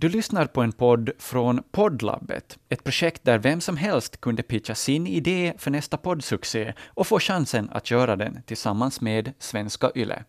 Du 0.00 0.08
lyssnar 0.08 0.46
på 0.46 0.62
en 0.62 0.72
podd 0.72 1.10
från 1.18 1.62
Poddlabbet, 1.70 2.58
ett 2.68 2.84
projekt 2.84 3.24
där 3.24 3.38
vem 3.38 3.60
som 3.60 3.76
helst 3.76 4.20
kunde 4.20 4.42
pitcha 4.42 4.74
sin 4.74 5.06
idé 5.06 5.52
för 5.58 5.70
nästa 5.70 5.96
poddsuccé 5.96 6.72
och 6.86 7.06
få 7.06 7.20
chansen 7.20 7.70
att 7.72 7.90
göra 7.90 8.16
den 8.16 8.42
tillsammans 8.46 9.00
med 9.00 9.32
Svenska 9.38 9.90
Yle. 9.94 10.24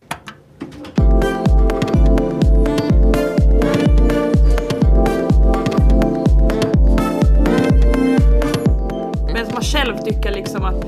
Men 9.34 9.46
som 9.46 9.54
man 9.54 9.64
själv 9.64 9.98
tycker 9.98 10.32
liksom 10.32 10.64
att 10.64 10.82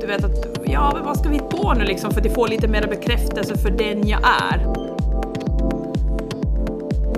du 0.00 0.06
vet 0.06 0.24
att 0.24 0.58
ja, 0.66 0.92
men 0.94 1.04
vad 1.04 1.18
ska 1.18 1.28
vi 1.28 1.38
på 1.38 1.74
nu 1.74 1.84
liksom 1.84 2.10
för 2.10 2.20
att 2.20 2.34
få 2.34 2.46
lite 2.46 2.68
mer 2.68 2.86
bekräftelse 2.86 3.58
för 3.58 3.70
den 3.70 4.08
jag 4.08 4.20
är. 4.24 4.86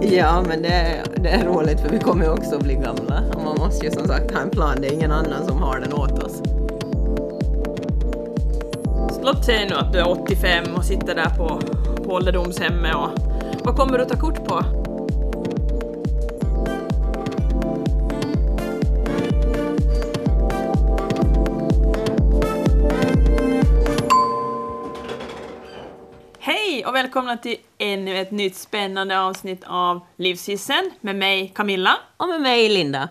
Ja, 0.02 0.44
men 0.48 0.62
det 0.62 0.68
är, 0.68 1.04
det 1.16 1.28
är 1.28 1.44
roligt 1.44 1.80
för 1.80 1.88
vi 1.88 1.98
kommer 1.98 2.24
ju 2.24 2.30
också 2.30 2.56
att 2.56 2.62
bli 2.62 2.74
gamla 2.74 3.22
och 3.34 3.42
man 3.42 3.56
måste 3.58 3.86
ju 3.86 3.92
som 3.92 4.06
sagt 4.06 4.30
ha 4.30 4.40
en 4.40 4.50
plan. 4.50 4.76
Det 4.80 4.88
är 4.88 4.92
ingen 4.92 5.12
annan 5.12 5.46
som 5.48 5.62
har 5.62 5.80
den 5.80 5.92
åt 5.92 6.24
oss. 6.24 6.42
Låt 9.22 9.44
säga 9.44 9.66
nu 9.70 9.74
att 9.74 9.92
du 9.92 9.98
är 9.98 10.08
85 10.08 10.64
och 10.76 10.84
sitter 10.84 11.14
där 11.14 11.30
på, 11.36 11.60
på 12.04 12.12
ålderdomshemmet 12.12 12.94
och 12.94 13.10
vad 13.64 13.76
kommer 13.76 13.98
du 13.98 14.04
ta 14.04 14.16
kort 14.16 14.44
på? 14.44 14.64
Och 26.88 26.94
välkomna 26.94 27.36
till 27.36 27.56
ännu 27.78 28.18
ett 28.18 28.30
nytt 28.30 28.56
spännande 28.56 29.20
avsnitt 29.20 29.62
av 29.66 30.00
Livshissen 30.16 30.90
med 31.00 31.16
mig 31.16 31.52
Camilla. 31.54 31.96
Och 32.16 32.28
med 32.28 32.40
mig 32.40 32.68
Linda. 32.68 33.08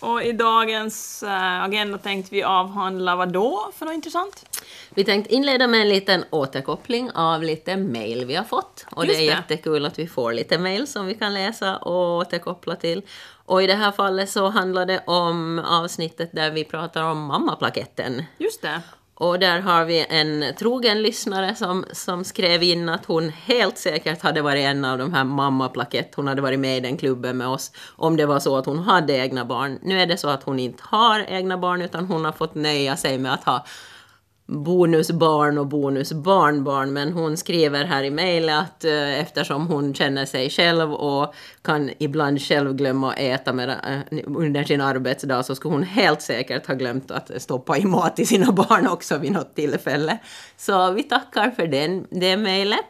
Och 0.00 0.22
i 0.22 0.32
dagens 0.32 1.22
äh, 1.22 1.62
agenda 1.62 1.98
tänkte 1.98 2.34
vi 2.34 2.42
avhandla 2.42 3.16
vad 3.16 3.32
då 3.32 3.70
för 3.74 3.86
något 3.86 3.94
intressant? 3.94 4.60
Vi 4.94 5.04
tänkte 5.04 5.34
inleda 5.34 5.66
med 5.66 5.80
en 5.80 5.88
liten 5.88 6.24
återkoppling 6.30 7.10
av 7.10 7.42
lite 7.42 7.76
mail 7.76 8.24
vi 8.24 8.34
har 8.34 8.44
fått. 8.44 8.86
Och 8.90 9.06
Just 9.06 9.18
det 9.18 9.24
är 9.24 9.30
det. 9.30 9.36
jättekul 9.36 9.86
att 9.86 9.98
vi 9.98 10.06
får 10.06 10.32
lite 10.32 10.58
mail 10.58 10.86
som 10.86 11.06
vi 11.06 11.14
kan 11.14 11.34
läsa 11.34 11.76
och 11.76 12.16
återkoppla 12.16 12.76
till. 12.76 13.02
Och 13.44 13.62
i 13.62 13.66
det 13.66 13.74
här 13.74 13.92
fallet 13.92 14.30
så 14.30 14.48
handlar 14.48 14.86
det 14.86 15.02
om 15.06 15.58
avsnittet 15.58 16.30
där 16.32 16.50
vi 16.50 16.64
pratar 16.64 17.02
om 17.02 17.24
mammaplaketten. 17.24 18.24
Just 18.38 18.62
det. 18.62 18.82
Och 19.20 19.38
där 19.38 19.60
har 19.60 19.84
vi 19.84 20.06
en 20.08 20.44
trogen 20.58 21.02
lyssnare 21.02 21.54
som, 21.54 21.84
som 21.92 22.24
skrev 22.24 22.62
in 22.62 22.88
att 22.88 23.06
hon 23.06 23.28
helt 23.28 23.78
säkert 23.78 24.22
hade 24.22 24.42
varit 24.42 24.64
en 24.64 24.84
av 24.84 24.98
de 24.98 25.14
här 25.14 25.24
mammaplakett. 25.24 26.14
Hon 26.14 26.28
hade 26.28 26.42
varit 26.42 26.60
med 26.60 26.76
i 26.76 26.80
den 26.80 26.96
klubben 26.96 27.36
med 27.36 27.48
oss 27.48 27.72
om 27.96 28.16
det 28.16 28.26
var 28.26 28.40
så 28.40 28.56
att 28.56 28.66
hon 28.66 28.78
hade 28.78 29.12
egna 29.12 29.44
barn. 29.44 29.78
Nu 29.82 30.00
är 30.00 30.06
det 30.06 30.16
så 30.16 30.28
att 30.28 30.42
hon 30.42 30.58
inte 30.58 30.82
har 30.86 31.20
egna 31.28 31.58
barn 31.58 31.82
utan 31.82 32.04
hon 32.04 32.24
har 32.24 32.32
fått 32.32 32.54
nöja 32.54 32.96
sig 32.96 33.18
med 33.18 33.34
att 33.34 33.44
ha 33.44 33.64
bonusbarn 34.48 35.58
och 35.58 35.66
bonusbarnbarn. 35.66 36.92
Men 36.92 37.12
hon 37.12 37.36
skriver 37.36 37.84
här 37.84 38.02
i 38.02 38.10
mejlet 38.10 38.56
att 38.56 38.84
eh, 38.84 39.20
eftersom 39.20 39.66
hon 39.66 39.94
känner 39.94 40.26
sig 40.26 40.50
själv 40.50 40.92
och 40.92 41.34
kan 41.62 41.90
ibland 41.98 42.42
själv 42.42 42.74
glömma 42.74 43.12
att 43.12 43.18
äta 43.18 43.52
med, 43.52 43.68
eh, 43.68 44.18
under 44.26 44.64
sin 44.64 44.80
arbetsdag 44.80 45.42
så 45.42 45.54
skulle 45.54 45.74
hon 45.74 45.82
helt 45.82 46.22
säkert 46.22 46.66
ha 46.66 46.74
glömt 46.74 47.10
att 47.10 47.42
stoppa 47.42 47.78
i 47.78 47.84
mat 47.84 48.16
till 48.16 48.28
sina 48.28 48.52
barn 48.68 48.86
också 48.86 49.18
vid 49.18 49.32
något 49.32 49.54
tillfälle. 49.54 50.18
Så 50.56 50.92
vi 50.92 51.02
tackar 51.02 51.50
för 51.50 51.66
den, 51.66 52.06
det 52.10 52.36
mejlet 52.36 52.84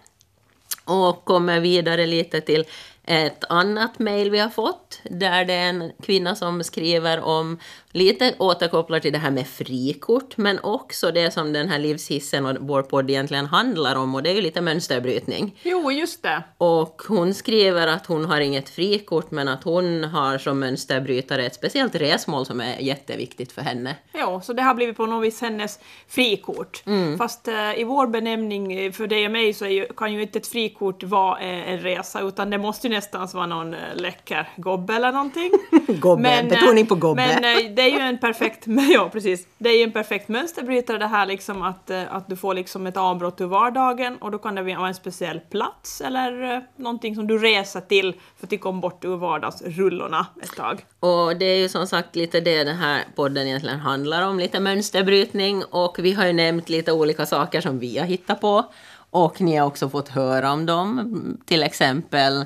och 0.84 1.24
kommer 1.24 1.60
vidare 1.60 2.06
lite 2.06 2.40
till 2.40 2.64
ett 3.04 3.44
annat 3.48 3.98
mejl 3.98 4.30
vi 4.30 4.38
har 4.38 4.48
fått 4.48 5.00
där 5.10 5.44
det 5.44 5.54
är 5.54 5.68
en 5.68 5.92
kvinna 6.02 6.34
som 6.34 6.64
skriver 6.64 7.20
om 7.20 7.58
lite 7.92 8.34
återkopplar 8.38 9.00
till 9.00 9.12
det 9.12 9.18
här 9.18 9.30
med 9.30 9.46
frikort 9.46 10.36
men 10.36 10.58
också 10.62 11.10
det 11.10 11.30
som 11.30 11.52
den 11.52 11.68
här 11.68 11.78
livshissen 11.78 12.46
och 12.46 12.56
vår 12.60 12.82
podd 12.82 13.10
egentligen 13.10 13.46
handlar 13.46 13.96
om 13.96 14.14
och 14.14 14.22
det 14.22 14.30
är 14.30 14.34
ju 14.34 14.40
lite 14.40 14.60
mönsterbrytning. 14.60 15.58
Jo, 15.62 15.92
just 15.92 16.22
det. 16.22 16.42
Och 16.58 17.02
hon 17.08 17.34
skriver 17.34 17.86
att 17.86 18.06
hon 18.06 18.24
har 18.24 18.40
inget 18.40 18.68
frikort 18.68 19.30
men 19.30 19.48
att 19.48 19.64
hon 19.64 20.04
har 20.04 20.38
som 20.38 20.58
mönsterbrytare 20.58 21.46
ett 21.46 21.54
speciellt 21.54 21.94
resmål 21.94 22.46
som 22.46 22.60
är 22.60 22.78
jätteviktigt 22.78 23.52
för 23.52 23.62
henne. 23.62 23.96
Jo, 24.14 24.40
så 24.44 24.52
det 24.52 24.62
har 24.62 24.74
blivit 24.74 24.96
på 24.96 25.06
något 25.06 25.24
vis 25.24 25.40
hennes 25.40 25.78
frikort. 26.08 26.82
Fast 27.18 27.48
eh, 27.48 27.80
i 27.80 27.84
vår 27.84 28.06
benämning 28.06 28.72
eh, 28.72 28.92
för 28.92 29.06
dig 29.06 29.26
och 29.26 29.32
mig 29.32 29.54
så 29.54 29.66
ju, 29.66 29.86
kan 29.96 30.12
ju 30.12 30.22
inte 30.22 30.38
ett 30.38 30.46
frikort 30.46 31.02
vara 31.02 31.40
eh, 31.40 31.72
en 31.72 31.78
resa 31.78 32.20
utan 32.20 32.50
det 32.50 32.58
måste 32.58 32.86
ju 32.86 32.94
nästan 32.94 33.28
vara 33.34 33.46
någon 33.46 33.74
eh, 33.74 33.80
läcker 33.94 34.48
gobbe 34.56 34.94
eller 34.94 35.12
någonting. 35.12 35.50
Gobbe, 36.00 36.38
eh, 36.38 36.48
betoning 36.48 36.86
på 36.86 36.94
gobbe. 36.94 37.38
Men 37.40 37.74
det 37.78 37.82
är 37.82 37.88
ju 37.88 37.98
en 37.98 38.18
perfekt, 38.18 38.64
ja 38.94 39.08
precis, 39.12 39.46
det 39.58 39.68
är 39.68 39.76
ju 39.76 39.82
en 39.82 39.92
perfekt 39.92 40.28
mönsterbrytare 40.28 40.98
det 40.98 41.06
här 41.06 41.26
liksom 41.26 41.62
att, 41.62 41.90
eh, 41.90 42.14
att 42.14 42.28
du 42.28 42.36
får 42.36 42.54
liksom 42.54 42.86
ett 42.86 42.96
avbrott 42.96 43.40
ur 43.40 43.46
vardagen 43.46 44.16
och 44.16 44.30
då 44.30 44.38
kan 44.38 44.54
det 44.54 44.62
vara 44.62 44.88
en 44.88 44.94
speciell 44.94 45.40
plats 45.40 46.00
eller 46.00 46.54
eh, 46.54 46.62
någonting 46.76 47.14
som 47.14 47.26
du 47.26 47.38
reser 47.38 47.80
till 47.80 48.12
för 48.12 48.46
att 48.46 48.50
du 48.50 48.58
kom 48.58 48.80
bort 48.80 49.04
ur 49.04 49.16
vardagsrullorna 49.16 50.26
ett 50.42 50.56
tag. 50.56 50.86
Och 51.00 51.36
det 51.36 51.44
är 51.44 51.58
ju 51.58 51.68
som 51.68 51.86
sagt 51.86 52.16
lite 52.16 52.40
det 52.40 52.64
den 52.64 52.76
här 52.76 53.04
podden 53.14 53.46
egentligen 53.46 53.80
handlar 53.80 54.28
om, 54.28 54.38
lite 54.38 54.60
mönsterbrytning 54.60 55.64
och 55.70 55.96
vi 55.98 56.12
har 56.12 56.26
ju 56.26 56.32
nämnt 56.32 56.68
lite 56.68 56.92
olika 56.92 57.26
saker 57.26 57.60
som 57.60 57.78
vi 57.78 57.98
har 57.98 58.06
hittat 58.06 58.40
på 58.40 58.64
och 59.10 59.40
ni 59.40 59.56
har 59.56 59.66
också 59.66 59.88
fått 59.88 60.08
höra 60.08 60.52
om 60.52 60.66
dem, 60.66 61.38
till 61.46 61.62
exempel 61.62 62.44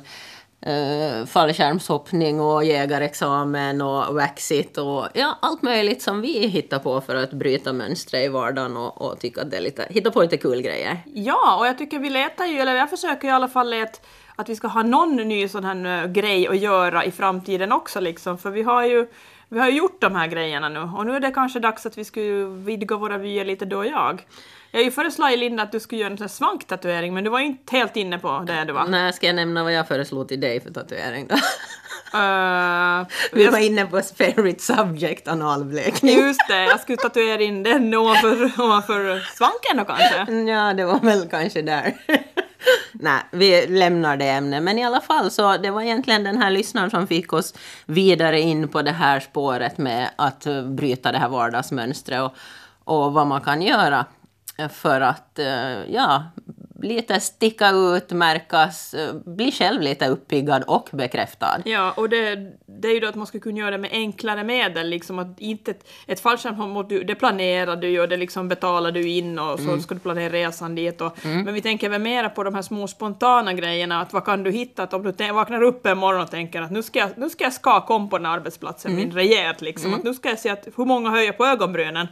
eh, 0.62 1.26
fallskärmshoppning 1.26 2.40
och 2.40 2.64
jägarexamen 2.64 3.80
och 3.80 4.14
Waxit 4.14 4.78
och 4.78 5.06
ja, 5.14 5.38
allt 5.42 5.62
möjligt 5.62 6.02
som 6.02 6.20
vi 6.20 6.46
hittar 6.46 6.78
på 6.78 7.00
för 7.00 7.14
att 7.14 7.32
bryta 7.32 7.72
mönstret 7.72 8.24
i 8.24 8.28
vardagen 8.28 8.76
och, 8.76 9.02
och 9.02 9.20
tycka 9.20 9.42
att 9.42 9.50
det 9.50 9.56
är 9.56 9.60
lite, 9.60 9.86
hitta 9.90 10.10
på 10.10 10.22
lite 10.22 10.36
kul 10.36 10.62
grejer. 10.62 10.98
Ja, 11.14 11.56
och 11.58 11.66
jag 11.66 11.78
tycker 11.78 11.98
vi 11.98 12.10
letar 12.10 12.46
ju, 12.46 12.58
eller 12.58 12.74
jag 12.74 12.90
försöker 12.90 13.28
i 13.28 13.30
alla 13.30 13.48
fall 13.48 13.70
leta 13.70 13.98
att 14.36 14.48
vi 14.48 14.56
ska 14.56 14.68
ha 14.68 14.82
någon 14.82 15.16
ny 15.16 15.48
sån 15.48 15.64
här 15.64 16.04
eh, 16.04 16.10
grej 16.10 16.48
att 16.48 16.58
göra 16.58 17.04
i 17.04 17.10
framtiden 17.10 17.72
också 17.72 18.00
liksom, 18.00 18.38
för 18.38 18.50
vi 18.50 18.62
har 18.62 18.86
ju 18.86 19.06
vi 19.48 19.58
har 19.58 19.68
ju 19.68 19.76
gjort 19.76 20.00
de 20.00 20.16
här 20.16 20.26
grejerna 20.26 20.68
nu 20.68 20.80
och 20.80 21.06
nu 21.06 21.16
är 21.16 21.20
det 21.20 21.30
kanske 21.30 21.60
dags 21.60 21.86
att 21.86 21.98
vi 21.98 22.04
skulle 22.04 22.44
vidga 22.44 22.96
våra 22.96 23.18
vyer 23.18 23.44
lite 23.44 23.64
då 23.64 23.78
och 23.78 23.86
jag. 23.86 24.26
Jag 24.74 24.80
har 25.18 25.30
ju 25.30 25.36
Linda 25.36 25.62
att 25.62 25.72
du 25.72 25.80
skulle 25.80 26.00
göra 26.00 26.12
en 26.12 26.18
sån 26.18 26.28
svanktatuering 26.28 27.14
men 27.14 27.24
du 27.24 27.30
var 27.30 27.40
ju 27.40 27.46
inte 27.46 27.76
helt 27.76 27.96
inne 27.96 28.18
på 28.18 28.44
det 28.46 28.64
du 28.64 28.72
var. 28.72 28.86
När 28.86 29.12
ska 29.12 29.26
jag 29.26 29.36
nämna 29.36 29.62
vad 29.62 29.72
jag 29.72 29.88
föreslog 29.88 30.28
till 30.28 30.40
dig 30.40 30.60
för 30.60 30.70
tatuering 30.70 31.26
då? 31.26 31.34
Uh, 31.34 33.06
Vi 33.32 33.46
var 33.46 33.58
inne 33.58 33.86
på 33.86 34.00
favorite 34.18 34.62
subject, 34.62 35.28
analblekning. 35.28 36.18
just 36.18 36.48
det, 36.48 36.64
jag 36.64 36.80
skulle 36.80 36.98
tatuera 36.98 37.42
in 37.42 37.62
den 37.62 37.94
ovanför, 37.94 38.60
ovanför 38.62 39.20
svanken 39.20 39.76
då 39.76 39.84
kanske. 39.84 40.32
Ja, 40.32 40.74
det 40.74 40.84
var 40.84 41.00
väl 41.00 41.28
kanske 41.28 41.62
där. 41.62 41.94
Nej, 42.92 43.22
vi 43.30 43.66
lämnar 43.66 44.16
det 44.16 44.28
ämnet. 44.28 44.62
Men 44.62 44.78
i 44.78 44.84
alla 44.84 45.00
fall, 45.00 45.30
så 45.30 45.56
det 45.56 45.70
var 45.70 45.82
egentligen 45.82 46.24
den 46.24 46.42
här 46.42 46.50
lyssnaren 46.50 46.90
som 46.90 47.06
fick 47.06 47.32
oss 47.32 47.54
vidare 47.86 48.40
in 48.40 48.68
på 48.68 48.82
det 48.82 48.90
här 48.90 49.20
spåret 49.20 49.78
med 49.78 50.10
att 50.16 50.46
bryta 50.64 51.12
det 51.12 51.18
här 51.18 51.28
vardagsmönstret 51.28 52.22
och, 52.22 52.34
och 52.84 53.12
vad 53.12 53.26
man 53.26 53.40
kan 53.40 53.62
göra 53.62 54.06
för 54.70 55.00
att, 55.00 55.38
eh, 55.38 55.46
ja, 55.94 56.24
lite 56.82 57.20
sticka 57.20 57.70
ut, 57.70 58.10
märkas, 58.10 58.94
bli 59.26 59.52
själv 59.52 59.80
lite 59.82 60.06
uppiggad 60.08 60.64
och 60.66 60.88
bekräftad. 60.92 61.60
Ja, 61.64 61.92
och 61.96 62.08
det, 62.08 62.36
det 62.66 62.88
är 62.88 62.94
ju 62.94 63.00
då 63.00 63.08
att 63.08 63.14
man 63.14 63.26
ska 63.26 63.40
kunna 63.40 63.58
göra 63.58 63.70
det 63.70 63.78
med 63.78 63.90
enklare 63.92 64.44
medel, 64.44 64.88
liksom 64.88 65.18
att 65.18 65.40
inte 65.40 65.70
ett, 65.70 65.88
ett 66.06 66.20
fallskärmshopp, 66.20 66.88
du- 66.88 67.04
det 67.04 67.14
planerar 67.14 67.76
du 67.76 67.88
ju 67.88 68.00
och 68.00 68.08
det 68.08 68.16
liksom 68.16 68.48
betalar 68.48 68.92
du 68.92 69.08
in 69.08 69.38
och 69.38 69.60
så 69.60 69.78
ska 69.78 69.94
du 69.94 70.00
planera 70.00 70.32
resan 70.32 70.74
dit 70.74 71.00
och, 71.00 71.16
men 71.24 71.54
vi 71.54 71.60
tänker 71.60 71.88
väl 71.88 72.00
mera 72.00 72.28
på 72.28 72.42
de 72.42 72.54
här 72.54 72.62
små 72.62 72.86
spontana 72.88 73.52
grejerna, 73.52 74.00
att 74.00 74.12
vad 74.12 74.24
kan 74.24 74.42
du 74.42 74.50
hitta, 74.50 74.82
att 74.82 74.94
om 74.94 75.02
du 75.02 75.32
vaknar 75.32 75.62
upp 75.62 75.86
en 75.86 75.98
morgon 75.98 76.20
och 76.22 76.30
tänker 76.30 76.62
att 76.62 76.70
nu 76.70 76.82
ska 76.82 76.98
jag, 76.98 77.10
nu 77.16 77.30
ska 77.30 77.44
jag 77.44 77.52
skaka 77.52 77.94
om 77.94 78.10
på 78.10 78.18
den 78.18 78.26
här 78.26 78.32
arbetsplatsen 78.32 78.96
min 78.96 79.12
rejält 79.12 79.60
liksom, 79.60 79.94
att 79.94 80.04
nu 80.04 80.14
ska 80.14 80.28
jag 80.28 80.38
se 80.38 80.48
att 80.50 80.68
hur 80.76 80.84
många 80.84 81.10
höjer 81.10 81.32
på 81.32 81.46
ögonbrynen. 81.46 82.06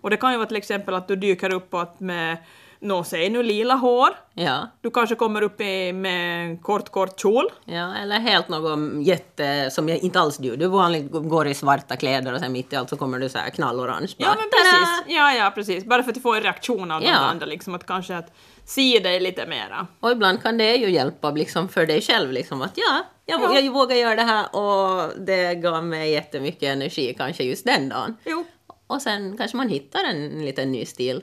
Och 0.00 0.10
det 0.10 0.16
kan 0.16 0.30
ju 0.32 0.36
vara 0.38 0.46
till 0.48 0.56
exempel 0.56 0.94
att 0.94 1.08
du 1.08 1.16
dyker 1.16 1.52
upp 1.52 1.74
att 1.74 2.00
med, 2.00 2.36
nå 2.84 3.04
säg 3.04 3.30
nu 3.30 3.42
lila 3.42 3.74
hår, 3.74 4.08
Ja, 4.36 4.68
du 4.80 4.90
kanske 4.90 5.14
kommer 5.14 5.42
upp 5.42 5.60
i, 5.60 5.92
med 5.92 6.44
en 6.44 6.58
kort, 6.58 6.88
kort 6.88 7.20
kjol, 7.20 7.44
ja, 7.64 7.94
eller 8.02 8.18
helt 8.18 8.48
något 8.48 9.06
jätte, 9.06 9.70
som 9.70 9.88
jag 9.88 9.98
inte 9.98 10.20
alls 10.20 10.36
du. 10.36 10.56
Du 10.56 10.66
vanligt 10.66 11.10
går 11.12 11.46
i 11.46 11.54
svarta 11.54 11.96
kläder 11.96 12.32
och 12.34 12.40
sen 12.40 12.52
mitt 12.52 12.72
i 12.72 12.76
allt 12.76 12.88
så 12.88 12.96
kommer 12.96 13.18
du 13.18 13.28
så 13.28 13.38
här 13.38 13.50
knallorange. 13.50 14.08
Ja 14.16 14.28
men 14.28 14.50
precis, 14.50 15.16
ja 15.16 15.32
ja 15.34 15.50
precis. 15.54 15.84
Bara 15.84 16.02
för 16.02 16.10
att 16.10 16.22
få 16.22 16.34
en 16.34 16.42
reaktion 16.42 16.90
av 16.90 17.00
de 17.00 17.06
Ja. 17.06 17.16
andra 17.16 17.46
liksom 17.46 17.74
att 17.74 17.86
kanske 17.86 18.16
att 18.16 18.32
se 18.64 18.98
dig 18.98 19.20
lite 19.20 19.46
mera. 19.46 19.86
Och 20.00 20.10
ibland 20.10 20.42
kan 20.42 20.58
det 20.58 20.76
ju 20.76 20.90
hjälpa 20.90 21.30
liksom 21.30 21.68
för 21.68 21.86
dig 21.86 22.00
själv 22.02 22.32
liksom 22.32 22.62
att 22.62 22.72
ja, 22.74 23.04
jag, 23.26 23.40
Ja. 23.42 23.60
jag 23.60 23.72
vågar 23.72 23.96
göra 23.96 24.14
det 24.16 24.22
här 24.22 24.56
och 24.56 25.12
det 25.26 25.54
gav 25.54 25.84
mig 25.84 26.12
jättemycket 26.12 26.62
energi 26.62 27.14
kanske 27.18 27.44
just 27.44 27.64
den 27.64 27.88
dagen. 27.88 28.16
Jo. 28.24 28.44
Och 28.86 29.02
sen 29.02 29.36
kanske 29.36 29.56
man 29.56 29.68
hittar 29.68 30.04
en 30.04 30.44
liten 30.44 30.72
ny 30.72 30.84
stil. 30.86 31.22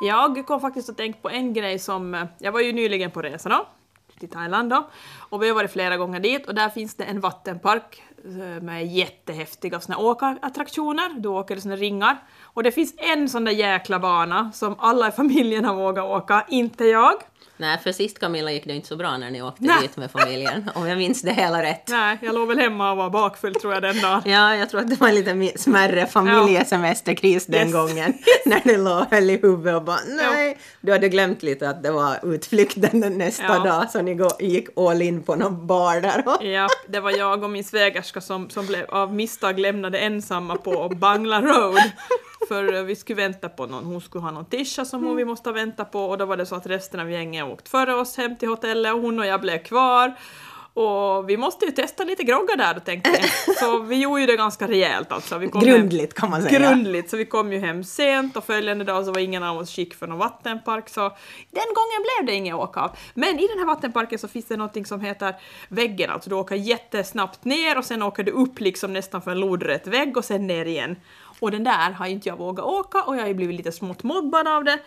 Jag 0.00 0.46
kom 0.46 0.60
faktiskt 0.60 0.90
att 0.90 0.96
tänka 0.96 1.18
på 1.22 1.30
en 1.30 1.52
grej 1.52 1.78
som, 1.78 2.14
eh, 2.14 2.24
jag 2.38 2.52
var 2.52 2.60
ju 2.60 2.72
nyligen 2.72 3.10
på 3.10 3.22
resa 3.22 3.48
då. 3.48 3.66
till 4.20 4.28
Thailand 4.28 4.70
då. 4.70 4.90
Och 5.18 5.42
vi 5.42 5.48
har 5.48 5.54
varit 5.54 5.72
flera 5.72 5.96
gånger 5.96 6.20
dit 6.20 6.46
och 6.46 6.54
där 6.54 6.68
finns 6.68 6.94
det 6.94 7.04
en 7.04 7.20
vattenpark 7.20 8.02
eh, 8.24 8.62
med 8.62 8.86
jättehäftiga 8.86 9.80
såna 9.80 9.98
åkattraktioner. 9.98 11.20
Du 11.20 11.28
åker 11.28 11.56
i 11.56 11.60
såna 11.60 11.76
ringar. 11.76 12.16
Och 12.42 12.62
det 12.62 12.72
finns 12.72 12.94
en 12.96 13.28
sån 13.28 13.44
där 13.44 13.52
jäkla 13.52 13.98
bana 13.98 14.52
som 14.52 14.76
alla 14.78 15.08
i 15.08 15.10
familjen 15.10 15.64
har 15.64 15.74
vågat 15.74 16.04
åka, 16.04 16.44
inte 16.48 16.84
jag. 16.84 17.14
Nej, 17.56 17.78
för 17.78 17.92
sist 17.92 18.18
Camilla 18.18 18.50
gick 18.52 18.64
det 18.64 18.72
inte 18.74 18.88
så 18.88 18.96
bra 18.96 19.16
när 19.16 19.30
ni 19.30 19.42
åkte 19.42 19.62
Nej. 19.64 19.76
dit 19.82 19.96
med 19.96 20.10
familjen, 20.10 20.70
om 20.74 20.88
jag 20.88 20.98
minns 20.98 21.22
det 21.22 21.32
hela 21.32 21.62
rätt. 21.62 21.88
Nej, 21.88 22.18
jag 22.22 22.34
låg 22.34 22.48
väl 22.48 22.58
hemma 22.58 22.90
och 22.90 22.96
var 22.96 23.10
bakfull 23.10 23.54
tror 23.54 23.72
jag 23.74 23.82
den 23.82 24.00
dagen. 24.00 24.22
Ja, 24.24 24.56
jag 24.56 24.70
tror 24.70 24.80
att 24.80 24.90
det 24.90 25.00
var 25.00 25.08
en 25.08 25.14
liten 25.14 25.42
mi- 25.42 25.58
smärre 25.58 26.06
familjesemesterkris 26.06 27.46
den 27.46 27.60
Yes. 27.68 27.72
gången. 27.72 28.14
när 28.46 28.60
det 28.64 28.76
låg 28.76 29.04
höll 29.10 29.30
i 29.30 29.36
huvudet 29.42 29.74
och 29.76 29.82
bara 29.82 29.98
nej. 30.08 30.58
Du 30.80 30.92
hade 30.92 31.08
glömt 31.08 31.42
lite 31.42 31.68
att 31.70 31.82
det 31.82 31.90
var 31.90 32.18
utflykten 32.34 33.18
nästa 33.18 33.44
Ja. 33.44 33.58
dag 33.58 33.90
så 33.90 34.02
ni 34.02 34.18
gick 34.40 34.68
all 34.78 35.02
in 35.02 35.22
på 35.22 35.34
någon 35.36 35.66
bar 35.66 36.00
där. 36.00 36.46
Ja, 36.52 36.68
det 36.88 37.00
var 37.00 37.10
jag 37.10 37.44
och 37.44 37.50
min 37.50 37.64
svägerska 37.64 38.20
som, 38.20 38.50
som 38.50 38.66
blev 38.66 38.84
av 38.90 39.14
misstag 39.14 39.58
lämnade 39.58 39.98
ensamma 39.98 40.56
på 40.56 40.88
Bangla 40.88 41.40
Road. 41.42 41.80
För 42.48 42.74
eh, 42.74 42.82
vi 42.82 42.96
skulle 42.96 43.22
vänta 43.22 43.48
på 43.48 43.66
någon, 43.66 43.84
hon 43.84 44.00
skulle 44.00 44.22
ha 44.24 44.30
någon 44.30 44.44
tisha 44.44 44.84
som 44.84 45.04
hon 45.04 45.16
vi 45.16 45.24
måste 45.24 45.52
vänta 45.52 45.84
på 45.84 46.04
och 46.04 46.18
då 46.18 46.24
var 46.24 46.36
det 46.36 46.46
så 46.46 46.54
att 46.54 46.66
resten 46.66 47.00
av 47.00 47.10
gänget 47.10 47.29
åkt 47.34 47.68
före 47.68 47.94
oss 47.94 48.16
hem 48.16 48.36
till 48.36 48.48
hotellet 48.48 48.94
och 48.94 49.00
hon 49.00 49.18
och 49.18 49.26
jag 49.26 49.40
blev 49.40 49.58
kvar. 49.62 50.14
Och 50.74 51.30
vi 51.30 51.36
måste 51.36 51.64
ju 51.64 51.70
testa 51.70 52.04
lite 52.04 52.22
groggar 52.24 52.56
där 52.56 52.80
tänkte 52.80 53.10
vi. 53.10 53.54
Så 53.60 53.78
vi 53.78 53.96
gjorde 54.02 54.20
ju 54.20 54.26
det 54.26 54.36
ganska 54.36 54.68
rejält 54.68 55.12
alltså. 55.12 55.38
Vi 55.38 55.48
kom 55.48 55.60
hem- 55.66 55.76
grundligt 55.76 56.14
kan 56.14 56.30
man 56.30 56.42
säga. 56.42 56.58
Grundligt, 56.58 57.10
så 57.10 57.16
vi 57.16 57.24
kom 57.24 57.52
ju 57.52 57.58
hem 57.58 57.84
sent 57.84 58.36
och 58.36 58.44
följande 58.44 58.84
dag 58.84 59.04
så 59.04 59.12
var 59.12 59.20
ingen 59.20 59.42
av 59.42 59.58
oss 59.58 59.70
skick 59.76 59.94
för 59.94 60.06
någon 60.06 60.18
vattenpark 60.18 60.88
så 60.88 61.00
den 61.50 61.64
gången 61.74 62.02
blev 62.02 62.26
det 62.26 62.32
inget 62.34 62.54
åka 62.54 62.80
av. 62.80 62.96
Men 63.14 63.38
i 63.38 63.46
den 63.46 63.58
här 63.58 63.66
vattenparken 63.66 64.18
så 64.18 64.28
finns 64.28 64.46
det 64.46 64.56
någonting 64.56 64.86
som 64.86 65.00
heter 65.00 65.34
väggen, 65.68 66.10
alltså 66.10 66.30
du 66.30 66.36
åker 66.36 66.54
jättesnabbt 66.54 67.44
ner 67.44 67.78
och 67.78 67.84
sen 67.84 68.02
åker 68.02 68.22
du 68.22 68.32
upp 68.32 68.60
liksom 68.60 68.92
nästan 68.92 69.22
för 69.22 69.30
en 69.30 69.40
lodrätt 69.40 69.86
vägg 69.86 70.16
och 70.16 70.24
sen 70.24 70.46
ner 70.46 70.64
igen. 70.64 70.96
Och 71.40 71.50
den 71.50 71.64
där 71.64 71.90
har 71.90 72.06
inte 72.06 72.28
jag 72.28 72.36
vågat 72.36 72.64
åka 72.64 73.02
och 73.02 73.16
jag 73.16 73.20
har 73.20 73.28
ju 73.28 73.34
blivit 73.34 73.56
lite 73.56 73.72
smått 73.72 74.02
mobbad 74.02 74.48
av 74.48 74.64
det. 74.64 74.78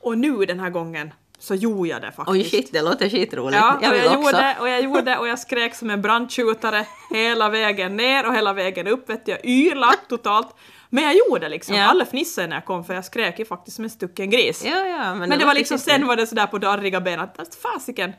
Och 0.00 0.18
nu 0.18 0.36
den 0.46 0.60
här 0.60 0.70
gången 0.70 1.10
så 1.40 1.54
gjorde 1.54 1.88
jag 1.88 2.02
det 2.02 2.12
faktiskt. 2.12 2.28
Oj 2.28 2.44
shit, 2.44 2.72
det 2.72 2.82
låter 2.82 3.08
skitroligt. 3.08 3.56
Ja, 3.56 3.78
jag 3.82 3.90
vill 3.90 4.04
jag 4.04 4.18
också. 4.18 4.30
gjorde 4.30 4.56
och 4.60 4.68
jag 4.68 4.82
gjorde 4.82 5.18
och 5.18 5.28
jag 5.28 5.38
skrek 5.38 5.74
som 5.74 5.90
en 5.90 6.02
brandskjutare 6.02 6.86
hela 7.10 7.48
vägen 7.48 7.96
ner 7.96 8.26
och 8.26 8.34
hela 8.34 8.52
vägen 8.52 8.86
upp. 8.86 9.10
Vet 9.10 9.26
du, 9.26 9.32
jag 9.32 9.44
yrlade 9.44 9.96
totalt. 10.08 10.56
Men 10.90 11.04
jag 11.04 11.14
gjorde 11.16 11.48
liksom. 11.48 11.74
Ja. 11.74 11.84
Alla 11.84 12.04
fnissade 12.04 12.46
när 12.46 12.56
jag 12.56 12.64
kom 12.64 12.84
för 12.84 12.94
jag 12.94 13.04
skrek 13.04 13.38
ju 13.38 13.44
faktiskt 13.44 13.76
som 13.76 13.84
en 13.84 13.90
stucken 13.90 14.30
gris. 14.30 14.64
Ja, 14.64 14.86
ja, 14.86 15.14
men, 15.14 15.18
Men 15.18 15.38
det 15.38 15.44
var 15.44 15.44
låter 15.44 15.58
liksom, 15.58 15.78
sen 15.78 16.06
var 16.06 16.16
det 16.16 16.26
sådär 16.26 16.46
på 16.46 16.58
darriga 16.58 17.00
ben 17.00 17.20
att 17.20 17.58
fasiken, 17.62 18.12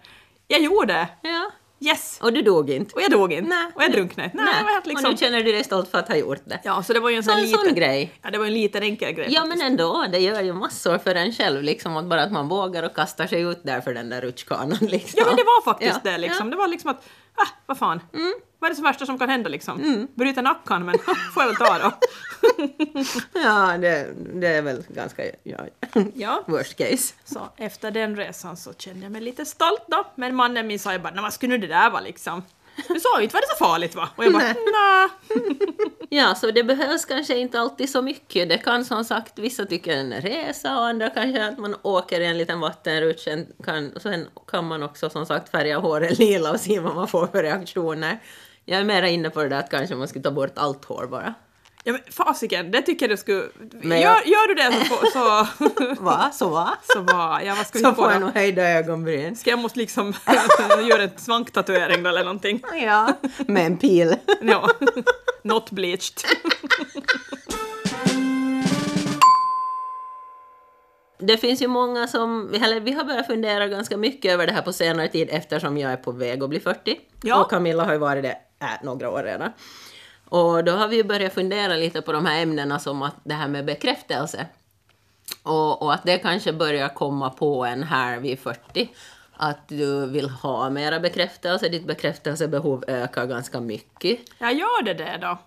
jag 0.47 0.61
gjorde 0.61 0.93
det. 0.93 1.07
Ja, 1.21 1.51
Yes! 1.85 2.19
och 2.21 2.33
du 2.33 2.41
dog 2.41 2.69
inte. 2.69 2.95
Och 2.95 3.01
jag 3.01 3.11
dog 3.11 3.33
inte. 3.33 3.49
Nej. 3.49 3.71
Och 3.75 3.83
jag 3.83 3.91
drunknade. 3.91 4.31
Nej, 4.33 4.45
helt 4.53 4.81
Och 4.85 4.87
liksom... 4.87 5.11
nu 5.11 5.17
känner 5.17 5.43
du 5.43 5.51
dig 5.51 5.63
stolt 5.63 5.91
för 5.91 5.97
att 5.97 6.07
ha 6.07 6.15
gjort 6.15 6.41
det. 6.45 6.59
Ja, 6.63 6.83
så 6.83 6.93
det 6.93 6.99
var 6.99 7.09
ju 7.09 7.15
en 7.15 7.23
Så 7.23 7.29
sån 7.29 7.39
en 7.39 7.45
liten... 7.45 7.59
sån 7.65 7.75
grej. 7.75 8.13
Ja, 8.21 8.31
det 8.31 8.37
var 8.37 8.45
en 8.45 8.53
liten 8.53 8.83
enkel 8.83 9.11
grej. 9.13 9.27
Ja, 9.29 9.45
men 9.45 9.61
ändå, 9.61 10.05
det 10.11 10.19
gör 10.19 10.41
ju 10.41 10.53
massor 10.53 10.97
för 10.97 11.15
en 11.15 11.31
själv, 11.31 11.63
liksom, 11.63 11.97
att 11.97 12.05
bara 12.05 12.23
att 12.23 12.31
man 12.31 12.47
vågar 12.47 12.83
och 12.83 12.95
kastar 12.95 13.27
sig 13.27 13.41
ut 13.41 13.59
där 13.63 13.81
för 13.81 13.93
den 13.93 14.09
där 14.09 14.21
rutschkanan. 14.21 14.77
Liksom. 14.81 15.17
Ja 15.17 15.25
men 15.27 15.35
det 15.35 15.43
var 15.43 15.63
faktiskt 15.63 15.99
Ja, 16.03 16.11
det 16.11 16.17
liksom. 16.17 16.47
ja. 16.47 16.51
Det 16.51 16.57
var 16.57 16.67
liksom 16.67 16.89
att, 16.89 17.03
ah, 17.35 17.47
vad 17.65 17.77
fan. 17.77 17.99
Vad 18.61 18.67
är 18.67 18.69
det 18.71 18.75
som 18.75 18.83
värsta 18.85 19.05
som 19.05 19.19
kan 19.19 19.29
hända 19.29 19.49
liksom? 19.49 20.07
Bryta 20.15 20.41
nacken 20.41 20.85
men 20.85 20.95
får 21.33 21.43
jag 21.43 21.47
väl 21.47 21.55
ta 21.55 21.77
då. 21.79 21.91
Ja, 23.43 23.77
det, 23.77 24.07
det 24.33 24.47
är 24.47 24.61
väl 24.61 24.83
ganska 24.87 25.23
ja, 25.43 25.57
Ja. 26.15 26.43
worst 26.47 26.77
case. 26.77 27.13
Så 27.25 27.39
efter 27.57 27.91
den 27.91 28.15
resan 28.15 28.57
så 28.57 28.73
kände 28.73 28.99
jag 29.05 29.11
mig 29.11 29.21
lite 29.21 29.45
stolt 29.45 29.83
då. 29.87 30.03
Men 30.15 30.35
mannen 30.35 30.67
min 30.67 30.79
sa 30.79 30.93
ju 30.93 30.99
bara, 30.99 31.13
"Nå, 31.13 31.21
vad 31.21 31.33
skulle 31.33 31.57
nu 31.57 31.57
det 31.57 31.67
där 31.73 31.89
vara 31.89 32.01
liksom? 32.01 32.43
Du 32.87 32.99
sa 32.99 33.17
ju 33.17 33.23
inte 33.23 33.33
var 33.35 33.41
det 33.41 33.47
så 33.57 33.65
farligt 33.65 33.95
va? 33.95 34.09
Och 34.15 34.25
jag 34.25 34.33
bara, 34.33 34.43
Nej. 34.43 34.55
nej. 34.73 35.57
Ja, 36.09 36.35
så 36.35 36.51
det 36.51 36.63
behövs 36.63 37.05
kanske 37.05 37.37
inte 37.37 37.59
alltid 37.59 37.89
så 37.89 38.01
mycket. 38.01 38.49
Det 38.49 38.57
kan 38.57 38.85
som 38.85 39.03
sagt, 39.05 39.39
vissa 39.39 39.65
tycker 39.65 39.97
en 39.97 40.13
resa 40.13 40.77
och 40.79 40.85
andra 40.85 41.09
kanske 41.09 41.45
att 41.47 41.57
man 41.57 41.75
åker 41.81 42.21
i 42.21 42.25
en 42.25 42.37
liten 42.37 42.59
vattenrutsch. 42.59 43.23
Sen 43.23 43.47
kan, 43.63 43.91
sen 43.99 44.27
kan 44.47 44.67
man 44.67 44.83
också 44.83 45.09
som 45.09 45.25
sagt 45.25 45.49
färga 45.49 45.77
håret 45.79 46.17
lila 46.19 46.51
och 46.51 46.59
se 46.59 46.79
vad 46.79 46.95
man 46.95 47.07
får 47.07 47.27
för 47.27 47.43
reaktioner. 47.43 48.19
Jag 48.65 48.79
är 48.79 48.83
mera 48.83 49.07
inne 49.09 49.29
på 49.29 49.43
det 49.43 49.49
där 49.49 49.59
att 49.59 49.69
kanske 49.69 49.95
man 49.95 50.07
skulle 50.07 50.23
ta 50.23 50.31
bort 50.31 50.51
allt 50.55 50.85
hår 50.85 51.07
bara. 51.07 51.33
Ja 51.83 51.91
men 51.91 52.01
fasiken, 52.11 52.71
det 52.71 52.81
tycker 52.81 53.05
jag 53.05 53.09
du 53.13 53.17
skulle... 53.17 53.43
Men 53.71 54.01
gör, 54.01 54.09
jag- 54.09 54.27
gör 54.27 54.47
du 54.47 54.53
det 54.53 54.85
så... 54.85 55.05
så, 55.97 56.03
Va? 56.03 56.29
Så 56.33 56.49
va? 56.49 56.73
så 56.93 56.99
vad, 57.01 57.43
ja 57.43 57.55
vad 57.57 57.67
ska 57.67 57.77
vi 57.79 57.83
Så 57.83 57.89
få 57.89 57.95
får 58.03 58.11
jag 58.11 58.21
nog 58.21 58.29
höjda 58.33 58.61
ögonbryn. 58.69 59.35
Ska 59.35 59.49
jag 59.49 59.59
måste 59.59 59.79
liksom 59.79 60.13
göra 60.89 61.03
en 61.03 61.17
svanktatuering 61.17 62.05
eller 62.05 62.23
någonting? 62.23 62.61
Ja, 62.83 63.13
med 63.47 63.65
en 63.65 63.77
pil. 63.77 64.15
Ja. 64.41 64.69
Not 65.43 65.71
bleached. 65.71 66.17
Det 71.19 71.37
finns 71.37 71.61
ju 71.61 71.67
många 71.67 72.07
som, 72.07 72.53
eller 72.53 72.79
vi 72.79 72.91
har 72.91 73.03
börjat 73.03 73.27
fundera 73.27 73.67
ganska 73.67 73.97
mycket 73.97 74.31
över 74.31 74.47
det 74.47 74.53
här 74.53 74.61
på 74.61 74.73
senare 74.73 75.07
tid 75.07 75.27
eftersom 75.31 75.77
jag 75.77 75.91
är 75.91 75.97
på 75.97 76.11
väg 76.11 76.43
att 76.43 76.49
bli 76.49 76.59
40. 76.59 76.99
Ja. 77.23 77.41
Och 77.43 77.49
Camilla 77.49 77.83
har 77.85 77.91
ju 77.93 77.97
varit 77.99 78.23
det 78.23 78.37
äh, 78.61 78.67
några 78.83 79.09
år 79.09 79.23
redan. 79.23 79.51
Och 80.29 80.63
då 80.63 80.71
har 80.71 80.87
vi 80.87 80.95
ju 80.95 81.03
börjat 81.03 81.33
fundera 81.33 81.75
lite 81.75 82.01
på 82.01 82.11
de 82.11 82.25
här 82.25 82.41
ämnena 82.41 82.79
som 82.79 83.01
att 83.01 83.15
det 83.23 83.33
här 83.33 83.47
med 83.47 83.65
bekräftelse. 83.65 84.45
Och, 85.43 85.81
och 85.81 85.93
att 85.93 86.03
det 86.03 86.17
kanske 86.17 86.53
börjar 86.53 86.89
komma 86.89 87.29
på 87.29 87.65
en 87.65 87.83
här 87.83 88.19
vid 88.19 88.39
40. 88.39 88.89
Att 89.37 89.67
du 89.67 90.05
vill 90.05 90.29
ha 90.29 90.69
mera 90.69 90.99
bekräftelse, 90.99 91.69
ditt 91.69 91.87
bekräftelsebehov 91.87 92.83
ökar 92.87 93.25
ganska 93.25 93.59
mycket. 93.59 94.19
Ja, 94.37 94.51
gör 94.51 94.83
det 94.83 94.93
det 94.93 95.17
då? 95.21 95.37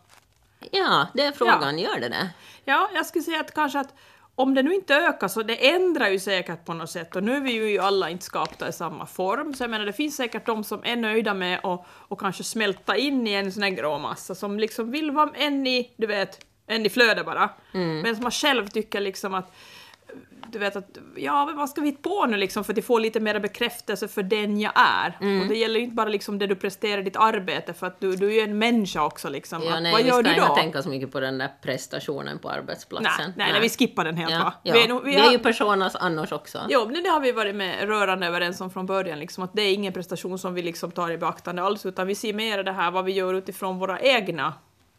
Ja, 0.70 1.06
det 1.14 1.22
är 1.22 1.32
frågan, 1.32 1.78
gör 1.78 2.00
det 2.00 2.08
det? 2.08 2.30
Ja, 2.64 2.90
jag 2.94 3.06
skulle 3.06 3.24
säga 3.24 3.40
att 3.40 3.54
kanske 3.54 3.80
att 3.80 3.94
om 4.34 4.54
det 4.54 4.62
nu 4.62 4.74
inte 4.74 4.94
ökar 4.94 5.28
så 5.28 5.42
det 5.42 5.68
ändrar 5.68 6.08
ju 6.08 6.18
säkert 6.18 6.64
på 6.64 6.74
något 6.74 6.90
sätt. 6.90 7.16
Och 7.16 7.22
nu 7.22 7.36
är 7.36 7.40
vi 7.40 7.52
ju 7.52 7.78
alla 7.78 8.10
inte 8.10 8.24
skapta 8.24 8.68
i 8.68 8.72
samma 8.72 9.06
form. 9.06 9.54
Så 9.54 9.62
jag 9.62 9.70
menar 9.70 9.86
det 9.86 9.92
finns 9.92 10.16
säkert 10.16 10.46
de 10.46 10.64
som 10.64 10.80
är 10.84 10.96
nöjda 10.96 11.34
med 11.34 11.60
att 11.64 11.86
och 11.88 12.20
kanske 12.20 12.44
smälta 12.44 12.96
in 12.96 13.26
i 13.26 13.32
en 13.32 13.52
sån 13.52 13.62
här 13.62 13.70
grå 13.70 13.98
massa 13.98 14.34
som 14.34 14.58
liksom 14.58 14.90
vill 14.90 15.10
vara 15.10 15.30
en 15.34 15.66
i, 15.66 15.90
du 15.96 16.06
vet, 16.06 16.46
en 16.66 16.86
i 16.86 16.90
flödet 16.90 17.26
bara. 17.26 17.50
Men 18.02 18.14
som 18.14 18.22
man 18.22 18.32
själv 18.32 18.68
tycker 18.68 19.00
liksom 19.00 19.34
att 19.34 19.52
du 20.52 20.58
vet 20.58 20.76
att, 20.76 20.98
ja 21.16 21.46
men 21.46 21.56
vad 21.56 21.70
ska 21.70 21.80
vi 21.80 21.86
hitta 21.86 22.08
på 22.08 22.26
nu 22.26 22.36
liksom 22.36 22.64
för 22.64 22.78
att 22.78 22.84
få 22.84 22.98
lite 22.98 23.20
mer 23.20 23.40
bekräftelse 23.40 24.08
för 24.08 24.22
den 24.22 24.60
jag 24.60 24.72
är. 24.76 25.16
Och 25.42 25.48
det 25.48 25.56
gäller 25.56 25.78
ju 25.80 25.84
inte 25.84 25.94
bara 25.94 26.08
liksom 26.08 26.38
det 26.38 26.46
du 26.46 26.54
presterar 26.56 26.98
i 27.00 27.02
ditt 27.02 27.16
arbete 27.16 27.74
för 27.74 27.86
att 27.86 28.00
du, 28.00 28.16
du 28.16 28.26
är 28.28 28.32
ju 28.32 28.40
en 28.40 28.58
människa 28.58 29.04
också 29.04 29.28
liksom. 29.28 29.62
Ja, 29.62 29.76
Att 29.76 29.82
nej, 29.82 29.92
vad 29.92 30.02
vi 30.02 30.08
gör 30.08 30.14
ska 30.14 30.22
du 30.22 30.34
inte 30.34 30.48
då? 30.48 30.54
tänka 30.54 30.82
så 30.82 30.88
mycket 30.88 31.12
på 31.12 31.20
den 31.20 31.38
där 31.38 31.50
prestationen 31.62 32.38
på 32.38 32.48
arbetsplatsen. 32.50 33.24
Nej, 33.26 33.32
nej, 33.36 33.52
nej, 33.52 33.60
vi 33.60 33.68
skippar 33.70 34.04
den 34.04 34.16
helt 34.16 34.32
ja, 34.32 34.38
va? 34.38 34.52
Ja. 34.62 34.74
Vi 34.74 34.82
är, 34.84 34.88
nog- 34.88 35.04
vi 35.04 35.14
har- 35.14 35.28
är 35.28 35.32
ju 35.32 35.38
personas 35.38 35.96
annars 35.96 36.32
också. 36.32 36.60
Jo, 36.68 36.84
men 36.90 37.02
det 37.02 37.08
har 37.08 37.20
vi 37.20 37.32
varit 37.32 37.54
med 37.54 37.88
rörande 37.88 38.26
överens 38.26 38.60
om 38.60 38.70
från 38.70 38.86
början, 38.86 39.18
liksom, 39.18 39.44
att 39.44 39.50
det 39.54 39.62
är 39.62 39.74
ingen 39.74 39.92
prestation 39.92 40.38
som 40.38 40.54
vi 40.54 40.62
liksom 40.62 40.90
tar 40.90 41.10
i 41.10 41.18
beaktande 41.18 41.62
alls, 41.62 41.86
utan 41.86 42.06
vi 42.06 42.14
ser 42.14 42.32
mer 42.32 42.62
det 42.62 42.72
här 42.72 42.90
vad 42.90 43.04
vi 43.04 43.12
gör 43.12 43.34
utifrån 43.34 43.78
våra 43.78 44.00
egna 44.00 44.54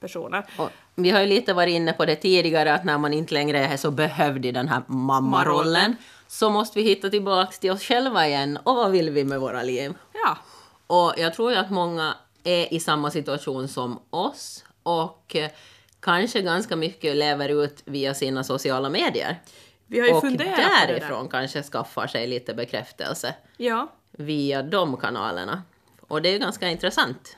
personer. 0.06 0.46
Och 0.58 0.70
vi 0.96 1.10
har 1.12 1.20
ju 1.22 1.28
lite 1.28 1.54
varit 1.54 1.74
inne 1.74 1.94
på 1.94 2.06
det 2.06 2.16
tidigare 2.16 2.74
att 2.74 2.84
när 2.86 2.98
man 2.98 3.14
inte 3.14 3.34
längre 3.34 3.60
är 3.60 3.78
så 3.78 3.92
behövd 3.92 4.46
i 4.46 4.52
den 4.52 4.68
här 4.68 4.82
mammarollen 4.88 5.96
så 6.28 6.50
måste 6.50 6.80
vi 6.80 6.86
hitta 6.86 7.10
tillbaks 7.10 7.60
till 7.60 7.72
oss 7.72 7.84
själva 7.84 8.28
igen 8.28 8.58
och 8.64 8.76
vad 8.76 8.92
vill 8.92 9.10
vi 9.10 9.24
med 9.24 9.40
våra 9.40 9.64
liv? 9.64 9.94
Ja, 10.14 10.38
Och 10.88 11.14
jag 11.18 11.34
tror 11.34 11.52
ju 11.52 11.58
att 11.58 11.70
många 11.72 12.16
är 12.44 12.74
i 12.74 12.80
samma 12.80 13.12
situation 13.12 13.68
som 13.68 14.00
oss 14.10 14.64
och 14.84 15.36
eh, 15.36 15.50
kanske 16.00 16.42
ganska 16.42 16.76
mycket 16.76 17.16
lever 17.16 17.50
ut 17.64 17.82
via 17.86 18.14
sina 18.14 18.44
sociala 18.44 18.90
medier. 18.90 19.42
vi 19.88 20.00
har 20.00 20.08
ju 20.08 20.14
och 20.14 20.22
funderat 20.22 20.56
på 20.56 20.62
det 20.62 20.68
där. 20.68 20.88
därifrån 20.88 21.30
kanske 21.30 21.64
skaffar 21.64 22.08
sig 22.08 22.28
lite 22.28 22.54
bekräftelse 22.54 23.34
Ja. 23.58 23.92
via 24.12 24.62
de 24.64 24.98
kanalerna. 24.98 25.64
Och 26.08 26.22
det 26.22 26.30
är 26.30 26.34
ju 26.34 26.40
ganska 26.40 26.68
intressant. 26.70 27.38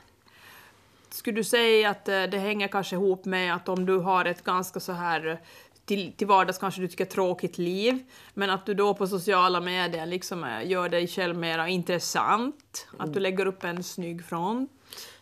Skulle 1.18 1.36
du 1.36 1.44
säga 1.44 1.90
att 1.90 2.08
eh, 2.08 2.22
det 2.22 2.38
hänger 2.38 2.68
kanske 2.68 2.96
ihop 2.96 3.24
med 3.24 3.54
att 3.54 3.68
om 3.68 3.86
du 3.86 3.98
har 3.98 4.24
ett 4.24 4.44
ganska 4.44 4.80
så 4.80 4.92
här 4.92 5.26
eh, 5.26 5.36
till, 5.84 6.12
till 6.12 6.26
vardags 6.26 6.58
kanske 6.58 6.80
du 6.80 6.88
tycker 6.88 7.04
tråkigt 7.04 7.58
liv, 7.58 7.98
men 8.34 8.50
att 8.50 8.66
du 8.66 8.74
då 8.74 8.94
på 8.94 9.06
sociala 9.06 9.60
medier 9.60 10.06
liksom 10.06 10.44
eh, 10.44 10.70
gör 10.70 10.88
dig 10.88 11.06
själv 11.06 11.36
mera 11.36 11.68
intressant, 11.68 12.88
att 12.98 13.14
du 13.14 13.20
lägger 13.20 13.46
upp 13.46 13.64
en 13.64 13.82
snygg 13.82 14.24
front. 14.24 14.70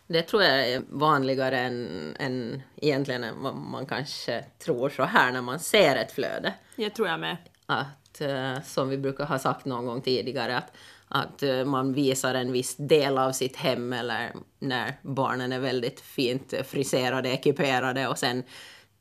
Det 0.07 0.21
tror 0.21 0.43
jag 0.43 0.69
är 0.69 0.81
vanligare 0.89 1.59
än, 1.59 2.15
än 2.19 2.61
egentligen 2.75 3.23
än 3.23 3.43
vad 3.43 3.55
man 3.55 3.85
kanske 3.85 4.45
tror 4.59 4.89
så 4.89 5.03
här 5.03 5.31
när 5.31 5.41
man 5.41 5.59
ser 5.59 5.95
ett 5.95 6.11
flöde. 6.11 6.53
Det 6.75 6.89
tror 6.89 7.07
jag 7.07 7.19
med. 7.19 7.37
Att, 7.65 8.21
som 8.65 8.89
vi 8.89 8.97
brukar 8.97 9.25
ha 9.25 9.39
sagt 9.39 9.65
någon 9.65 9.85
gång 9.85 10.01
tidigare, 10.01 10.57
att, 10.57 10.73
att 11.07 11.43
eh, 11.43 11.65
man 11.65 11.93
visar 11.93 12.35
en 12.35 12.51
viss 12.51 12.75
del 12.75 13.17
av 13.17 13.31
sitt 13.31 13.55
hem 13.55 13.93
eller 13.93 14.33
när 14.59 14.93
barnen 15.01 15.51
är 15.51 15.59
väldigt 15.59 16.01
fint 16.01 16.53
friserade, 16.67 17.29
ekiperade 17.29 18.07
och 18.07 18.17
sen 18.17 18.43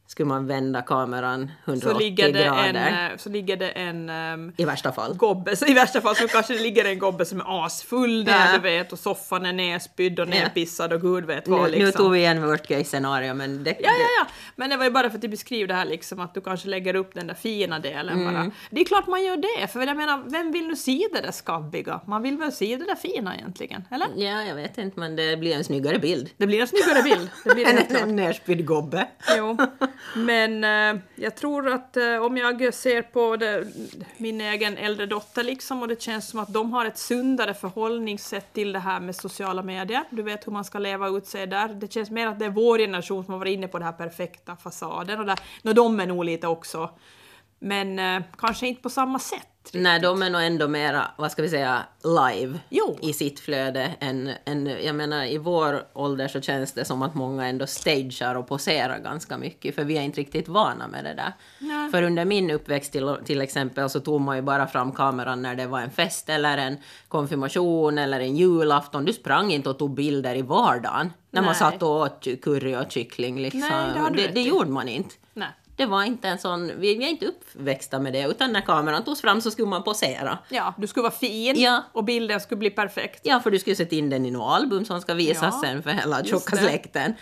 skulle 0.06 0.26
man 0.26 0.46
vända 0.46 0.82
kameran 0.82 1.50
Så 1.64 1.70
180 1.70 1.98
ligger 1.98 2.32
det 2.32 2.44
grader. 2.44 2.62
en, 2.64 3.10
eh, 3.10 3.16
så 3.16 3.28
ligger 3.28 3.56
det 3.56 3.68
en 3.70 4.08
ehm, 4.10 4.52
I 4.56 4.64
värsta 4.64 4.92
fall. 4.92 5.14
gobbe, 5.16 5.56
så 5.56 5.66
i 5.66 5.74
värsta 5.74 6.00
fall 6.00 6.16
så 6.16 6.28
kanske 6.28 6.52
det 6.54 6.60
ligger 6.62 6.84
en 6.84 6.98
gobbe 6.98 7.24
som 7.24 7.40
är 7.40 7.66
asfull 7.66 8.24
där 8.24 8.32
Ja. 8.46 8.52
du 8.52 8.58
vet 8.58 8.92
och 8.92 8.98
soffan 8.98 9.46
är 9.46 9.52
nedspydd 9.52 10.20
och 10.20 10.26
Ja. 10.26 10.30
nedpissad 10.30 10.92
och 10.92 11.00
gud 11.00 11.24
vet 11.24 11.48
vad 11.48 11.60
Nu, 11.62 11.66
liksom. 11.68 11.84
nu 11.86 11.92
tog 11.92 12.12
vi 12.12 12.18
igen 12.18 12.46
worst 12.46 12.66
case 12.66 12.84
scenario 12.84 13.34
men 13.34 13.64
det, 13.64 13.70
Ja, 13.70 13.76
ja, 13.80 13.90
ja. 14.20 14.26
Men 14.56 14.70
det 14.70 14.76
var 14.76 14.84
ju 14.84 14.90
bara 14.90 15.10
för 15.10 15.18
att 15.18 15.30
beskriva 15.30 15.66
det 15.66 15.74
här 15.74 15.84
liksom 15.84 16.20
att 16.20 16.34
du 16.34 16.40
kanske 16.40 16.68
lägger 16.68 16.94
upp 16.96 17.14
den 17.14 17.26
där 17.26 17.34
fina 17.34 17.78
delen 17.78 18.20
Mm. 18.20 18.34
bara. 18.34 18.50
Det 18.70 18.80
är 18.80 18.84
klart 18.84 19.06
man 19.06 19.24
gör 19.24 19.36
det, 19.36 19.66
för 19.66 19.86
jag 19.86 19.96
menar, 19.96 20.22
vem 20.26 20.52
vill 20.52 20.66
nu 20.68 20.76
se 20.76 21.00
det 21.12 21.20
där 21.20 21.32
skabbiga? 21.32 22.00
Man 22.06 22.22
vill 22.22 22.36
väl 22.38 22.52
se 22.52 22.76
det 22.76 22.84
där 22.84 22.94
fina 22.94 23.36
egentligen, 23.36 23.84
eller? 23.90 24.06
Ja, 24.16 24.42
jag 24.42 24.54
vet 24.54 24.78
inte 24.78 25.00
men 25.00 25.16
det 25.16 25.36
blir 25.36 25.56
en 25.56 25.64
snyggare 25.64 25.98
bild. 25.98 26.30
Det 26.36 26.46
blir 26.46 26.60
en 26.60 26.66
snyggare 26.68 27.02
bild, 27.02 27.28
det 27.44 27.54
blir 27.54 27.64
klart. 27.88 28.02
en 28.02 28.16
nerspydd 28.16 28.66
gobbe. 28.66 29.08
Jo, 29.36 29.56
men 30.14 30.64
eh, 30.64 31.02
jag 31.14 31.36
tror 31.36 31.68
att 31.68 31.96
eh, 31.96 32.16
om 32.16 32.36
jag 32.36 32.74
ser 32.74 33.02
på 33.02 33.36
det, 33.36 33.66
min 34.16 34.40
egen 34.40 34.76
äldre 34.76 35.06
dotter 35.06 35.44
liksom 35.44 35.82
och 35.82 35.88
det 35.88 36.02
känns 36.02 36.28
som 36.28 36.40
att 36.40 36.52
de 36.52 36.72
har 36.72 36.84
ett 36.84 36.98
sundare 36.98 37.54
förhållningssätt 37.54 38.52
till 38.52 38.72
det 38.72 38.78
här 38.78 39.00
med 39.00 39.16
sociala 39.16 39.62
medier. 39.62 40.04
Du 40.10 40.22
vet 40.22 40.46
hur 40.46 40.52
man 40.52 40.64
ska 40.64 40.78
leva 40.78 41.08
ut 41.08 41.26
sig 41.26 41.46
där. 41.46 41.68
Det 41.68 41.92
känns 41.92 42.10
mer 42.10 42.26
att 42.26 42.38
det 42.38 42.44
är 42.44 42.50
vår 42.50 42.78
generation 42.78 43.24
som 43.24 43.32
har 43.32 43.38
varit 43.38 43.54
inne 43.54 43.68
på 43.68 43.78
den 43.78 43.86
här 43.86 43.92
perfekta 43.92 44.56
fasaden 44.56 45.20
och 45.20 45.26
där, 45.26 45.38
no, 45.62 45.72
de 45.72 46.00
är 46.00 46.06
nog 46.06 46.24
lite 46.24 46.46
också. 46.46 46.90
Men 47.58 47.98
eh, 47.98 48.22
kanske 48.38 48.66
inte 48.66 48.82
på 48.82 48.90
samma 48.90 49.18
sätt. 49.18 49.48
Nej, 49.72 50.00
de 50.00 50.22
är 50.22 50.30
nog 50.30 50.42
ändå 50.42 50.68
mera, 50.68 51.10
vad 51.16 51.32
ska 51.32 51.42
vi 51.42 51.48
säga, 51.48 51.82
live 52.04 52.58
Jo. 52.68 52.98
i 53.02 53.12
sitt 53.12 53.40
flöde 53.40 53.94
än, 54.00 54.30
än, 54.44 54.66
jag 54.66 54.94
menar 54.94 55.24
i 55.24 55.38
vår 55.38 55.82
ålder 55.92 56.28
så 56.28 56.40
känns 56.40 56.72
det 56.72 56.84
som 56.84 57.02
att 57.02 57.14
många 57.14 57.46
ändå 57.46 57.66
stagear 57.66 58.34
och 58.34 58.48
poserar 58.48 58.98
ganska 58.98 59.38
mycket 59.38 59.74
för 59.74 59.84
vi 59.84 59.98
är 59.98 60.02
inte 60.02 60.20
riktigt 60.20 60.48
vana 60.48 60.88
med 60.88 61.04
det 61.04 61.14
där. 61.14 61.32
Nej. 61.58 61.90
För 61.90 62.02
under 62.02 62.24
min 62.24 62.50
uppväxt 62.50 62.92
till, 62.92 63.16
till 63.24 63.40
exempel 63.40 63.90
så 63.90 64.00
tog 64.00 64.20
man 64.20 64.36
ju 64.36 64.42
bara 64.42 64.66
fram 64.66 64.92
kameran 64.92 65.42
när 65.42 65.54
det 65.54 65.66
var 65.66 65.80
en 65.80 65.90
fest 65.90 66.28
eller 66.28 66.58
en 66.58 66.76
konfirmation 67.08 67.98
eller 67.98 68.20
en 68.20 68.36
julafton. 68.36 69.04
Du 69.04 69.12
sprang 69.12 69.52
inte 69.52 69.70
och 69.70 69.78
tog 69.78 69.94
bilder 69.94 70.34
i 70.34 70.42
vardagen 70.42 71.12
när 71.30 71.42
man 71.42 71.50
Nej. 71.50 71.58
satt 71.58 71.82
och 71.82 71.90
åt 71.90 72.26
curry 72.42 72.76
och 72.76 72.92
kyckling 72.92 73.40
liksom. 73.40 73.60
Nej, 73.60 74.10
det 74.14 74.22
det, 74.22 74.28
det 74.28 74.42
gjorde 74.42 74.70
man 74.70 74.88
inte. 74.88 75.14
Det 75.76 75.86
var 75.86 76.02
inte 76.04 76.28
en 76.28 76.38
sån, 76.38 76.72
vi, 76.80 77.04
är 77.04 77.08
inte 77.08 77.26
uppväxta 77.26 77.98
med 77.98 78.12
det, 78.12 78.22
utan 78.24 78.52
när 78.52 78.60
kameran 78.60 79.04
togs 79.04 79.20
fram 79.20 79.40
så 79.40 79.50
skulle 79.50 79.68
man 79.68 79.82
posera. 79.82 80.38
Ja, 80.48 80.74
du 80.78 80.86
skulle 80.86 81.02
vara 81.02 81.12
fin 81.12 81.54
Ja. 81.60 81.82
och 81.92 82.04
bilden 82.04 82.40
skulle 82.40 82.58
bli 82.58 82.70
perfekt. 82.70 83.20
Ja, 83.22 83.40
för 83.40 83.50
du 83.50 83.58
skulle 83.58 83.76
sätta 83.76 83.94
in 83.96 84.10
den 84.10 84.26
i 84.26 84.30
något 84.30 84.52
album 84.60 84.84
som 84.84 85.00
ska 85.00 85.14
visas 85.14 85.42
Ja, 85.42 85.60
sen 85.64 85.82
för 85.82 85.90
hela 85.90 86.24
tjocka 86.24 86.56
släkten. 86.56 87.14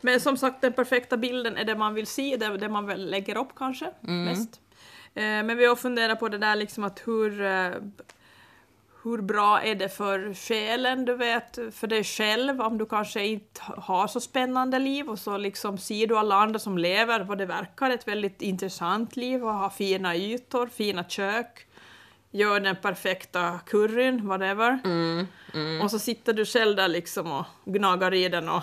Men 0.00 0.20
som 0.20 0.36
sagt, 0.36 0.60
den 0.60 0.72
perfekta 0.72 1.16
bilden 1.16 1.56
är 1.56 1.64
det 1.64 1.74
man 1.76 1.94
vill 1.94 2.06
se, 2.06 2.36
det, 2.36 2.56
det 2.58 2.68
man 2.68 2.86
väl 2.86 3.10
lägger 3.10 3.36
upp 3.36 3.48
kanske 3.56 3.90
mest. 4.00 4.60
Eh, 5.14 5.22
men 5.22 5.56
vi 5.56 5.66
har 5.66 5.76
funderat 5.76 6.20
på 6.20 6.28
det 6.28 6.38
där 6.38 6.56
liksom 6.56 6.84
att 6.84 7.02
hur, 7.06 7.42
eh, 7.42 7.70
hur 9.02 9.22
bra 9.22 9.62
är 9.62 9.74
det 9.74 9.88
för 9.88 10.34
själen, 10.34 11.04
du 11.04 11.14
vet, 11.14 11.58
för 11.72 11.86
dig 11.86 12.04
själv, 12.04 12.60
om 12.60 12.78
du 12.78 12.86
kanske 12.86 13.26
inte 13.26 13.60
har 13.76 14.06
så 14.06 14.20
spännande 14.20 14.78
liv 14.78 15.08
och 15.08 15.18
så 15.18 15.36
liksom 15.36 15.78
ser 15.78 16.06
du 16.06 16.18
alla 16.18 16.34
andra 16.34 16.58
som 16.58 16.78
lever, 16.78 17.20
vad 17.20 17.38
det 17.38 17.46
verkar 17.46 17.90
ett 17.90 18.08
väldigt 18.08 18.42
intressant 18.42 19.16
liv 19.16 19.44
och 19.44 19.54
har 19.54 19.70
fina 19.70 20.16
ytor, 20.16 20.66
fina 20.66 21.04
kök, 21.04 21.66
gör 22.30 22.60
den 22.60 22.76
perfekta 22.76 23.60
curryn, 23.66 24.28
whatever. 24.28 24.80
Och 25.82 25.90
så 25.90 25.98
sitter 25.98 26.32
du 26.32 26.44
själv 26.44 26.76
där 26.76 26.88
liksom 26.88 27.32
och 27.32 27.44
gnagar 27.64 28.14
i 28.14 28.28
den 28.28 28.48
och 28.48 28.62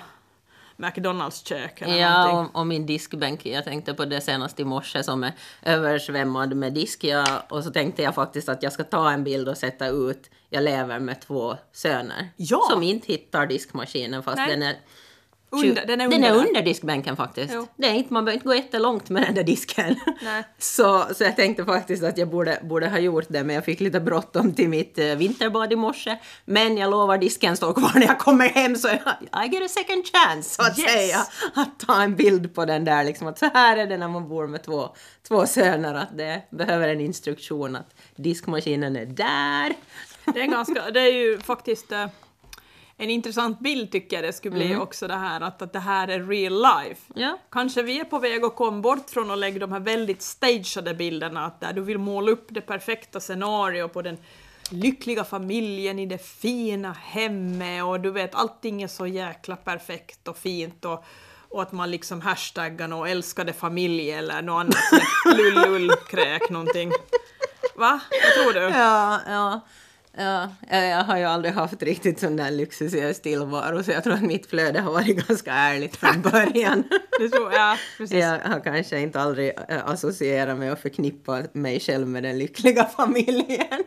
McDonalds 0.77 1.48
kök 1.48 1.81
eller 1.81 1.98
Ja, 1.98 2.31
och, 2.41 2.60
och 2.60 2.67
min 2.67 2.86
diskbänk, 2.86 3.46
jag 3.46 3.63
tänkte 3.63 3.93
på 3.93 4.05
det 4.05 4.22
senast 4.22 4.60
i 4.60 4.63
morse 4.63 5.03
som 5.03 5.24
är 5.24 5.31
översvämmad 5.63 6.55
med 6.55 6.74
disk. 6.74 7.03
Jag, 7.03 7.27
och 7.50 7.63
så 7.63 7.72
tänkte 7.72 8.01
jag 8.01 8.15
faktiskt 8.15 8.50
att 8.50 8.63
jag 8.63 8.74
ska 8.74 8.84
ta 8.84 9.12
en 9.12 9.24
bild 9.24 9.50
och 9.50 9.57
sätta 9.57 9.88
ut. 9.88 10.29
Jag 10.50 10.63
lever 10.63 11.00
med 11.00 11.22
två 11.22 11.57
söner 11.72 12.29
Ja. 12.36 12.62
som 12.72 12.84
inte 12.84 13.07
hittar 13.12 13.46
diskmaskinen 13.48 14.24
fast 14.24 14.38
Nej. 14.38 14.50
den 14.50 14.63
är 14.63 14.75
Under, 15.50 15.86
den 15.86 16.01
är 16.01 16.08
den 16.10 16.13
under. 16.13 16.30
är 16.30 16.34
där. 16.34 16.48
under 16.48 16.62
diskbänken 16.62 17.16
faktiskt. 17.16 17.54
Jo. 17.54 17.68
Det 17.75 17.88
är 17.88 17.94
inte, 17.94 18.13
man 18.13 18.25
behöver 18.25 18.38
inte 18.38 18.48
gå 18.48 18.56
jättelångt 18.56 19.10
med 19.10 19.24
den 19.24 19.36
där 19.36 19.44
disken. 19.44 19.96
Nej. 20.22 20.44
Så, 20.58 21.06
så 21.16 21.24
jag 21.24 21.36
tänkte 21.36 21.66
faktiskt 21.66 22.04
att 22.04 22.18
jag 22.18 22.30
borde, 22.30 22.60
borde 22.63 22.89
ha 22.89 22.98
gjort 23.00 23.25
det, 23.30 23.44
men 23.44 23.56
jag 23.56 23.66
fick 23.66 23.80
lite 23.80 24.00
bråttom 24.00 24.54
till 24.54 24.70
mitt 24.70 24.98
eh, 24.98 25.06
vinterbad 25.06 25.74
i 25.74 25.75
morse. 25.75 26.18
Men 26.46 26.77
jag 26.77 26.92
lovar, 26.92 27.18
disken 27.18 27.58
står 27.58 27.74
kvar 27.74 27.92
när 27.96 28.08
jag 28.08 28.20
kommer 28.20 28.50
hem, 28.50 28.75
så 28.75 28.88
jag, 28.88 29.46
I 29.46 29.50
get 29.56 29.63
a 29.63 29.68
second 29.68 30.04
chance, 30.13 30.56
så 30.56 30.62
att 30.62 30.80
Yes. 30.80 30.92
säga. 30.92 31.18
Att 31.56 31.80
ta 31.80 32.01
en 32.01 32.16
bild 32.16 32.56
på 32.56 32.66
den 32.66 32.86
där, 32.86 33.04
liksom 33.04 33.27
att 33.27 33.39
så 33.39 33.50
här 33.54 33.77
är 33.77 33.88
det 33.88 33.98
när 33.98 34.08
man 34.08 34.30
bor 34.30 34.48
med 34.48 34.63
två, 34.63 34.89
två 35.27 35.46
söner, 35.46 35.94
att 35.94 36.18
det 36.18 36.42
behöver 36.50 36.88
en 36.88 37.01
instruktion 37.01 37.75
att 37.75 37.96
diskmaskinen 38.16 38.96
är 38.96 39.06
där. 39.06 39.74
Det 40.34 40.42
är, 40.42 40.46
ganska, 40.48 40.92
det 40.92 41.00
är 41.01 41.13
ju 41.13 41.39
faktiskt 41.39 41.92
eh, 41.92 42.06
en 42.98 43.10
intressant 43.10 43.60
bild 43.60 43.92
tycker 43.92 44.18
jag 44.18 44.24
det 44.24 44.34
skulle 44.34 44.56
bli 44.56 44.66
Mm. 44.66 44.82
också 44.82 45.08
det 45.08 45.16
här 45.16 45.42
att, 45.42 45.62
att 45.62 45.74
det 45.74 45.80
här 45.80 46.08
är 46.08 46.24
real 46.24 46.54
life. 46.62 47.01
Ja. 47.16 47.38
Kanske 47.51 47.82
vi 47.84 48.00
är 48.00 48.04
på 48.04 48.20
väg 48.20 48.44
att 48.44 48.56
komma 48.56 48.82
bort 48.82 49.10
från 49.10 49.32
att 49.32 49.38
lägga 49.38 49.60
de 49.60 49.72
här 49.72 49.80
väldigt 49.80 50.22
stageade 50.22 50.94
bilderna, 50.94 51.46
att 51.46 51.60
där 51.62 51.74
du 51.74 51.82
vill 51.82 51.98
måla 51.98 52.32
upp 52.32 52.48
det 52.50 52.62
perfekta 52.62 53.20
scenariot 53.20 53.94
på 53.94 54.01
den 54.01 54.18
lyckliga 54.72 55.24
familjen 55.24 56.00
i 56.00 56.06
det 56.06 56.25
fina 56.25 56.94
hemmet 57.01 57.84
och 57.84 58.00
du 58.00 58.12
vet 58.12 58.36
allting 58.36 58.82
är 58.84 58.88
så 58.88 59.08
jäkla 59.08 59.56
perfekt 59.56 60.27
och 60.27 60.38
fint 60.38 60.86
och, 60.86 61.06
och 61.50 61.62
att 61.62 61.72
man 61.72 61.92
liksom 61.92 62.22
hashtaggar 62.22 62.94
och 62.94 63.10
älskade 63.10 63.54
familj 63.54 64.12
eller 64.12 64.42
något 64.42 64.62
annat 64.62 64.75
lullull-kräk 65.38 66.50
någonting. 66.50 66.92
Va? 67.75 68.00
Vad 68.24 68.44
tror 68.44 68.54
du? 68.54 68.60
Ja, 68.77 69.20
ja. 69.27 69.62
Ja, 70.17 70.50
jag 70.69 71.03
har 71.03 71.17
ju 71.17 71.24
aldrig 71.24 71.53
haft 71.53 71.83
riktigt 71.83 72.19
sån 72.19 72.36
där 72.36 72.51
luxuös 72.51 73.21
tillvaro 73.21 73.83
så 73.83 73.91
jag 73.91 74.03
tror 74.03 74.13
att 74.13 74.21
mitt 74.21 74.45
flöde 74.50 74.79
har 74.79 74.91
varit 74.91 75.27
ganska 75.27 75.53
ärligt 75.53 75.95
från 75.95 76.21
början. 76.21 76.83
Det 77.19 77.29
tror 77.29 77.53
jag, 77.53 77.77
precis. 77.97 78.17
Jag 78.17 78.39
har 78.39 78.59
kanske 78.63 79.00
inte 79.00 79.19
aldrig 79.21 79.53
äh, 79.69 79.86
associerat 79.89 80.57
mig 80.57 80.71
och 80.71 80.79
förknippat 80.79 81.53
mig 81.55 81.79
själv 81.79 82.07
med 82.07 82.24
den 82.24 82.38
lyckliga 82.39 82.83
familjen. 82.97 83.83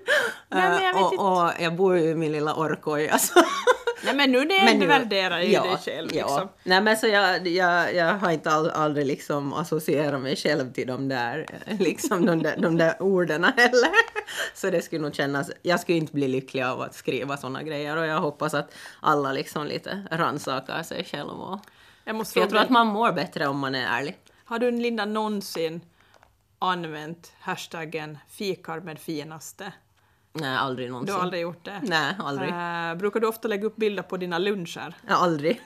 Nej, 0.49 0.84
jag 0.84 0.96
Äh, 0.96 1.02
och, 1.02 1.42
och 1.44 1.50
jag 1.60 1.75
bor 1.76 1.99
ju 1.99 2.04
i 2.10 2.14
min 2.14 2.32
lilla 2.32 2.54
orkoja. 2.54 3.18
Så. 3.18 3.42
Nej 4.04 4.14
men 4.14 4.32
nu 4.32 4.38
det 4.44 4.64
Men 4.64 4.75
du 4.75 4.80
nu- 4.80 4.87
värderar 4.87 5.40
ju 5.40 5.52
ja, 5.52 5.62
dig 5.62 5.76
själv 5.84 6.08
ja. 6.12 6.26
liksom. 6.26 6.49
Nej 6.64 6.80
men 6.80 6.96
så 6.96 7.06
jag, 7.06 7.46
jag, 7.49 7.94
jag 7.94 8.14
har 8.14 8.30
inte 8.30 8.50
all, 8.50 8.70
aldrig 8.70 9.06
liksom 9.06 9.52
associerat 9.52 10.20
mig 10.20 10.37
själv 10.37 10.72
till 10.72 10.87
de 10.87 11.08
där, 11.08 11.46
eh, 11.66 11.80
liksom 11.80 12.26
de 12.26 12.42
där, 12.42 12.56
de 12.56 12.76
där 12.76 13.02
orden 13.02 13.44
heller. 13.44 13.90
Så 14.54 14.70
det 14.70 14.82
skulle 14.82 15.02
nog 15.02 15.14
kännas, 15.14 15.50
jag 15.62 15.80
skulle 15.80 15.99
inte 15.99 16.12
bli 16.12 16.20
lycklig 16.29 16.62
av 16.62 16.81
att 16.81 16.95
skriva 16.95 17.37
såna 17.37 17.62
grejer 17.62 17.97
och 17.97 18.07
jag 18.07 18.21
hoppas 18.21 18.55
att 18.55 18.75
alla 19.00 19.33
liksom 19.33 19.67
lite 19.67 20.03
rannsakar 20.11 20.83
sig 20.83 21.05
själv 21.05 21.31
och 21.31 21.61
Jag 22.05 22.17
måste 22.17 22.39
jag 22.39 22.50
tror 22.50 22.61
att 22.61 22.71
man 22.71 22.87
mår 22.87 23.12
bättre 23.12 23.47
om 23.47 23.59
man 23.59 23.75
är 23.75 23.87
ärlig. 23.87 24.19
har 24.45 24.59
du 24.59 24.71
Linda 24.71 25.05
någonsin 25.05 25.81
använt 26.59 27.33
hashtaggen 27.41 28.19
fikar 28.29 28.81
med 28.81 28.99
finaste? 28.99 29.73
Nej, 30.33 30.57
aldrig 30.57 30.89
Du 30.89 30.93
någonsin. 30.93 31.15
har 31.15 31.23
aldrig 31.23 31.43
gjort 31.43 31.65
det? 31.65 31.81
Nej, 31.83 32.15
aldrig. 32.19 32.49
Eh, 32.49 32.95
brukar 32.95 33.21
du 33.21 33.27
ofta 33.27 33.49
lägga 33.49 33.67
upp 33.67 33.77
bilder 33.77 34.03
på 34.03 34.17
dina 34.17 34.39
luncher? 34.39 34.95
Ja, 35.09 35.15
aldrig. 35.15 35.61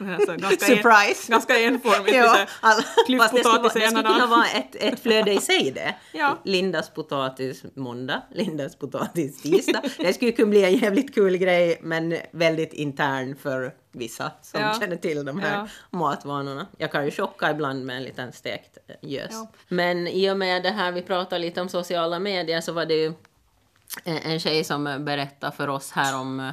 Alltså, 0.00 0.36
ganska 0.36 0.66
Surprise! 0.66 1.26
En, 1.28 1.32
ganska 1.32 1.58
enformigt. 1.58 2.16
Ja, 2.16 2.46
all, 2.60 2.82
fast 3.18 3.34
det 3.34 3.44
skulle, 3.44 3.62
det 3.62 3.70
skulle 3.70 3.90
kunna 3.90 4.26
vara 4.26 4.46
ett, 4.46 4.74
ett 4.74 5.00
flöde 5.00 5.32
i 5.32 5.40
sig 5.40 5.70
det. 5.70 5.94
Ja. 6.12 6.38
Lindas 6.44 6.90
potatis 6.90 7.64
måndag, 7.74 8.22
Lindas 8.34 8.76
potatis 8.76 9.42
tisdag. 9.42 9.82
Det 9.98 10.12
skulle 10.12 10.32
kunna 10.32 10.48
bli 10.50 10.64
en 10.64 10.76
jävligt 10.76 11.14
kul 11.14 11.36
grej 11.36 11.78
men 11.82 12.16
väldigt 12.30 12.72
intern 12.72 13.36
för 13.36 13.74
vissa 13.92 14.32
som 14.42 14.60
Ja. 14.60 14.74
känner 14.80 14.96
till 14.96 15.24
de 15.24 15.40
här 15.40 15.56
Ja. 15.56 15.68
matvanorna. 15.98 16.66
Jag 16.78 16.92
kan 16.92 17.04
ju 17.04 17.10
chocka 17.10 17.50
ibland 17.50 17.84
med 17.84 17.96
en 17.96 18.02
liten 18.02 18.32
stekt 18.32 18.78
eh, 18.88 18.94
gös. 19.00 19.28
Ja. 19.30 19.48
Men 19.68 20.08
i 20.08 20.30
och 20.30 20.38
med 20.38 20.62
det 20.62 20.70
här 20.70 20.92
vi 20.92 21.02
pratar 21.02 21.38
lite 21.38 21.60
om 21.60 21.68
sociala 21.68 22.18
medier 22.18 22.60
så 22.60 22.72
var 22.72 22.86
det 22.86 22.94
ju 22.94 23.12
en 24.04 24.40
tjej 24.40 24.64
som 24.64 25.04
berättade 25.04 25.56
för 25.56 25.68
oss 25.68 25.92
härom, 25.92 26.52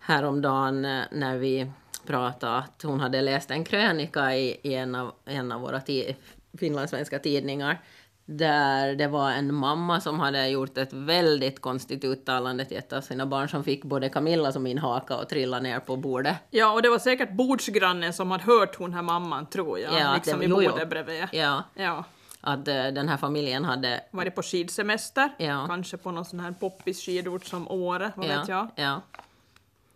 häromdagen 0.00 0.84
eh, 0.84 1.02
när 1.10 1.36
vi 1.36 1.70
pratade 2.06 2.56
att 2.56 2.82
hon 2.82 3.00
hade 3.00 3.20
läst 3.22 3.50
en 3.50 3.64
krönika 3.64 4.36
i, 4.36 4.60
i 4.62 4.74
en, 4.74 4.94
av, 4.94 5.12
en 5.24 5.52
av 5.52 5.60
våra 5.60 5.80
ti, 5.80 6.16
finlandssvenska 6.58 7.18
tidningar 7.18 7.80
där 8.24 8.94
det 8.94 9.06
var 9.08 9.30
en 9.30 9.54
mamma 9.54 10.00
som 10.00 10.20
hade 10.20 10.48
gjort 10.48 10.78
ett 10.78 10.92
väldigt 10.92 11.60
konstigt 11.60 12.04
uttalande 12.04 12.64
till 12.64 12.76
ett 12.76 12.92
av 12.92 13.00
sina 13.00 13.26
barn 13.26 13.48
som 13.48 13.64
fick 13.64 13.84
både 13.84 14.08
Camilla 14.08 14.52
som 14.52 14.62
min 14.62 14.78
haka 14.78 15.16
och 15.16 15.28
trilla 15.28 15.60
ner 15.60 15.80
på 15.80 15.96
bordet. 15.96 16.36
Ja, 16.50 16.72
och 16.72 16.82
det 16.82 16.88
var 16.88 16.98
säkert 16.98 17.30
bordsgrannen 17.32 18.12
som 18.12 18.30
hade 18.30 18.44
hört 18.44 18.76
hon 18.76 18.94
här 18.94 19.02
mamman, 19.02 19.46
tror 19.46 19.78
jag. 19.78 20.00
Ja, 20.00 20.14
liksom 20.14 20.38
det- 20.38 20.44
i 20.44 20.48
jo, 20.48 20.62
jo. 20.62 20.70
bordet 20.70 20.90
bredvid. 20.90 21.24
Ja, 21.32 21.62
Ja. 21.74 22.04
att 22.40 22.68
eh, 22.68 22.86
den 22.86 23.08
här 23.08 23.16
familjen 23.16 23.64
hade... 23.64 24.00
Varit 24.10 24.34
på 24.34 24.42
skidsemester, 24.42 25.30
Ja. 25.38 25.64
kanske 25.68 25.96
på 25.96 26.10
någon 26.10 26.24
sån 26.24 26.40
här 26.40 26.52
poppis 26.60 27.06
skidort 27.06 27.44
som 27.44 27.68
Åre, 27.70 28.12
vad 28.16 28.26
ja, 28.26 28.38
vet 28.38 28.48
jag. 28.48 28.68
Ja. 28.76 29.00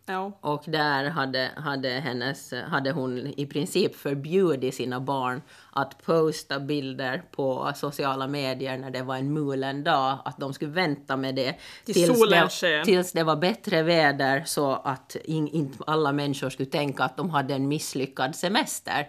Ja. 0.06 0.32
Och 0.40 0.62
där 0.66 1.10
hade, 1.10 1.50
hade, 1.56 1.88
hennes, 1.88 2.52
hade 2.70 2.90
hon 2.90 3.34
i 3.36 3.46
princip 3.46 3.96
förbjudit 3.96 4.74
sina 4.74 5.00
barn 5.00 5.42
att 5.72 6.02
posta 6.02 6.60
bilder 6.60 7.22
på 7.30 7.72
sociala 7.76 8.26
medier 8.26 8.78
när 8.78 8.90
det 8.90 9.02
var 9.02 9.16
en 9.16 9.32
mulen 9.32 9.84
dag, 9.84 10.18
att 10.24 10.38
de 10.38 10.54
skulle 10.54 10.70
vänta 10.70 11.16
med 11.16 11.34
det 11.34 11.54
Tills 11.84 12.18
solen 12.18 12.48
det, 12.60 12.84
tills 12.84 13.12
det 13.12 13.22
var 13.22 13.36
bättre 13.36 13.82
väder 13.82 14.42
så 14.46 14.72
att 14.72 15.16
in, 15.24 15.48
inte 15.48 15.78
alla 15.86 16.12
människor 16.12 16.50
skulle 16.50 16.70
tänka 16.70 17.04
att 17.04 17.16
de 17.16 17.30
hade 17.30 17.54
en 17.54 17.68
misslyckad 17.68 18.36
semester. 18.36 19.08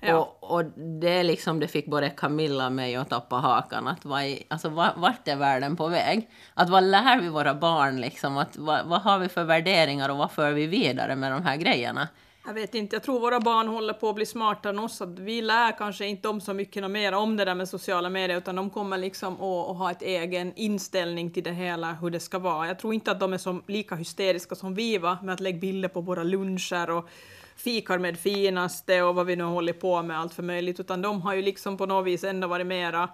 Ja. 0.00 0.16
Och, 0.40 0.56
och 0.56 0.64
det 1.00 1.22
liksom 1.22 1.60
det 1.60 1.68
fick 1.68 1.86
både 1.86 2.10
Camilla 2.10 2.66
och 2.66 2.72
mig 2.72 2.96
att 2.96 3.10
tappa 3.10 3.36
hakan. 3.36 3.88
Att 3.88 4.04
vad, 4.04 4.22
alltså, 4.48 4.68
va- 4.68 4.94
vart 4.96 5.28
är 5.28 5.36
världen 5.36 5.76
på 5.76 5.88
väg? 5.88 6.30
Att 6.54 6.70
vad 6.70 6.84
lär 6.84 7.20
vi 7.20 7.28
våra 7.28 7.54
barn 7.54 8.00
liksom? 8.00 8.38
Att, 8.38 8.56
vad, 8.56 8.86
vad 8.86 9.00
har 9.00 9.18
vi 9.18 9.28
för 9.28 9.44
värderingar 9.44 10.08
och 10.08 10.16
vad 10.16 10.30
för 10.30 10.52
vi 10.52 10.66
vidare 10.66 11.16
med 11.16 11.32
de 11.32 11.42
här 11.42 11.56
grejerna? 11.56 12.08
Jag 12.46 12.54
vet 12.54 12.74
inte, 12.74 12.96
jag 12.96 13.02
tror 13.02 13.20
våra 13.20 13.40
barn 13.40 13.68
håller 13.68 13.92
på 13.92 14.08
att 14.08 14.14
bli 14.14 14.26
smartare 14.26 14.70
än 14.70 14.78
oss. 14.78 15.00
Att 15.02 15.18
vi 15.18 15.42
lär 15.42 15.78
kanske 15.78 16.06
inte 16.06 16.28
dem 16.28 16.40
så 16.40 16.54
mycket 16.54 16.90
mer 16.90 17.12
om 17.12 17.36
det 17.36 17.44
där 17.44 17.54
med 17.54 17.68
sociala 17.68 18.10
medier, 18.10 18.38
utan 18.38 18.56
de 18.56 18.70
kommer 18.70 18.98
liksom 18.98 19.34
att, 19.34 19.70
att 19.70 19.76
ha 19.76 19.90
ett 19.90 20.02
egen 20.02 20.52
inställning 20.56 21.30
till 21.30 21.42
det 21.42 21.52
hela, 21.52 21.92
hur 21.92 22.10
det 22.10 22.20
ska 22.20 22.38
vara. 22.38 22.66
Jag 22.66 22.78
tror 22.78 22.94
inte 22.94 23.10
att 23.10 23.20
de 23.20 23.32
är 23.32 23.38
som, 23.38 23.62
lika 23.66 23.94
hysteriska 23.94 24.54
som 24.54 24.74
vi 24.74 24.98
var 24.98 25.16
med 25.22 25.32
att 25.32 25.40
lägga 25.40 25.58
bilder 25.58 25.88
på 25.88 26.00
våra 26.00 26.22
luncher 26.22 26.90
och 26.90 27.08
fikar 27.56 27.98
med 27.98 28.18
finaste 28.18 29.02
och 29.02 29.14
vad 29.14 29.26
vi 29.26 29.36
nu 29.36 29.44
håller 29.44 29.72
på 29.72 30.02
med, 30.02 30.18
allt 30.20 30.34
för 30.34 30.42
möjligt, 30.42 30.80
utan 30.80 31.02
de 31.02 31.22
har 31.22 31.34
ju 31.34 31.42
liksom 31.42 31.76
på 31.76 31.86
något 31.86 32.06
vis 32.06 32.24
ändå 32.24 32.48
varit 32.48 32.66
mera 32.66 33.08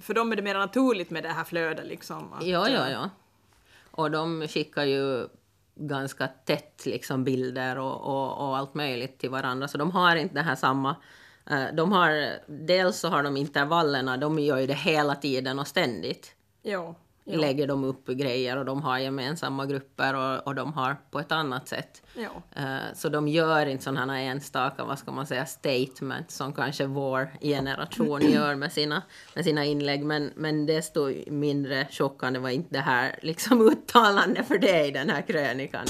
för 0.00 0.14
dem 0.14 0.32
är 0.32 0.36
det 0.36 0.42
mer 0.42 0.54
naturligt 0.54 1.10
med 1.10 1.22
det 1.22 1.28
här 1.28 1.44
flödet 1.44 1.86
liksom. 1.86 2.32
Att, 2.32 2.46
Ja, 2.46 2.68
ja, 2.68 2.86
eh, 2.86 2.92
ja. 2.92 3.10
Och 3.90 4.10
de 4.10 4.48
skickar 4.48 4.84
ju 4.84 5.28
ganska 5.74 6.28
tätt 6.28 6.82
liksom 6.86 7.24
bilder 7.24 7.78
och, 7.78 8.00
och, 8.00 8.48
och 8.48 8.56
allt 8.56 8.74
möjligt 8.74 9.18
till 9.18 9.30
varandra. 9.30 9.68
Så 9.68 9.78
de 9.78 9.90
har 9.90 10.16
inte 10.16 10.34
det 10.34 10.42
här 10.42 10.54
samma... 10.56 10.96
eh, 11.50 11.64
De 11.74 11.92
har, 11.92 12.32
dels 12.46 12.98
så 12.98 13.08
har 13.08 13.22
de 13.22 13.36
intervallerna, 13.36 14.16
de 14.16 14.38
gör 14.38 14.58
ju 14.58 14.66
det 14.66 14.74
hela 14.74 15.14
tiden 15.14 15.58
och 15.58 15.66
ständigt. 15.66 16.34
Ja. 16.62 16.94
Ja. 17.28 17.38
Lägger 17.40 17.66
de 17.66 17.84
upp 17.84 18.06
grejer 18.06 18.56
och 18.56 18.64
de 18.64 18.82
har 18.82 18.98
gemensamma 18.98 19.66
grupper 19.66 20.14
och, 20.14 20.46
och 20.46 20.54
de 20.54 20.72
har 20.72 20.96
på 21.10 21.20
ett 21.20 21.32
annat 21.32 21.68
sätt. 21.68 22.02
ja. 22.14 22.62
Eh, 22.62 22.76
Så 22.94 23.08
de 23.08 23.28
gör 23.28 23.66
inte 23.66 23.84
sådana 23.84 24.12
här 24.14 24.22
enstaka, 24.22 24.84
vad 24.84 24.98
ska 24.98 25.12
man 25.12 25.26
säga, 25.26 25.46
statements 25.46 26.34
som 26.36 26.52
kanske 26.52 26.86
vår 26.86 27.28
generation 27.40 28.20
gör 28.32 28.54
med 28.54 28.72
sina, 28.72 29.02
med 29.34 29.44
sina 29.44 29.64
inlägg. 29.64 30.04
Men, 30.04 30.32
men 30.36 30.66
desto 30.66 31.12
mindre 31.30 31.86
chockande 31.90 32.38
var 32.38 32.50
inte 32.50 32.74
det 32.74 32.80
här 32.80 33.18
liksom 33.22 33.60
uttalande 33.72 34.44
för 34.44 34.58
dig 34.58 34.88
i 34.88 34.90
den 34.90 35.10
här 35.10 35.22
krönikan. 35.22 35.86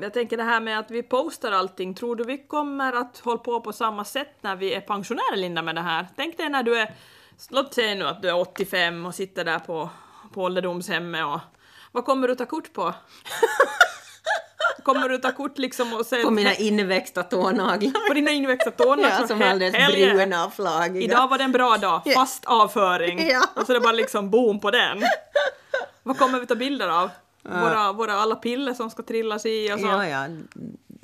Jag 0.00 0.12
tänker 0.14 0.36
det 0.36 0.42
här 0.42 0.60
med 0.60 0.78
att 0.78 0.90
vi 0.90 1.02
postar 1.02 1.52
allting, 1.52 1.94
tror 1.94 2.16
du 2.16 2.24
vi 2.24 2.38
kommer 2.38 2.92
att 2.92 3.18
hålla 3.18 3.38
på 3.38 3.60
på 3.60 3.72
samma 3.72 4.04
sätt 4.04 4.34
när 4.40 4.56
vi 4.56 4.74
är 4.74 4.80
pensionärer, 4.80 5.36
Linda, 5.36 5.62
med 5.62 5.74
det 5.74 5.80
här? 5.80 6.06
Tänk 6.16 6.36
dig 6.36 6.48
när 6.48 6.62
du 6.62 6.76
är, 6.78 6.94
låt 7.50 7.74
säga 7.74 7.94
nu 7.94 8.04
att 8.04 8.22
du 8.22 8.28
är 8.28 8.38
85 8.38 9.06
och 9.06 9.14
sitter 9.14 9.44
där 9.44 9.58
på, 9.58 9.90
på 10.34 10.42
ålderdomshemmet 10.42 11.24
och 11.24 11.40
vad 11.92 12.04
kommer 12.04 12.28
du 12.28 12.34
ta 12.34 12.46
kort 12.46 12.72
på? 12.72 12.94
kommer 14.82 15.08
du 15.08 15.18
ta 15.18 15.32
kort 15.32 15.58
liksom 15.58 15.92
och 15.92 16.06
säga 16.06 16.24
På 16.24 16.30
mina 16.30 16.54
inväxta 16.54 17.22
tånaglar. 17.22 18.08
på 18.08 18.14
dina 18.14 18.30
inväxta 18.30 18.70
tårnar 18.70 19.08
Ja, 19.20 19.26
som 19.26 19.42
alldeles 19.42 19.92
bruna 19.92 20.46
och 20.46 20.54
flagiga. 20.54 21.02
Idag 21.02 21.28
var 21.28 21.38
det 21.38 21.44
en 21.44 21.52
bra 21.52 21.76
dag, 21.76 22.02
fast 22.14 22.44
avföring. 22.44 23.28
Ja. 23.28 23.44
Och 23.54 23.66
så 23.66 23.72
är 23.72 23.74
det 23.74 23.80
bara 23.80 23.92
liksom 23.92 24.30
boom 24.30 24.60
på 24.60 24.70
den. 24.70 25.02
Vad 26.02 26.18
kommer 26.18 26.40
vi 26.40 26.46
ta 26.46 26.54
bilder 26.54 26.88
av? 26.88 27.10
Våra, 27.42 27.92
våra 27.92 28.12
alla 28.12 28.34
piller 28.34 28.74
som 28.74 28.90
ska 28.90 29.02
trillas 29.02 29.46
i 29.46 29.72
och 29.72 29.80
så. 29.80 29.86
Ja, 29.86 30.06
ja. 30.08 30.26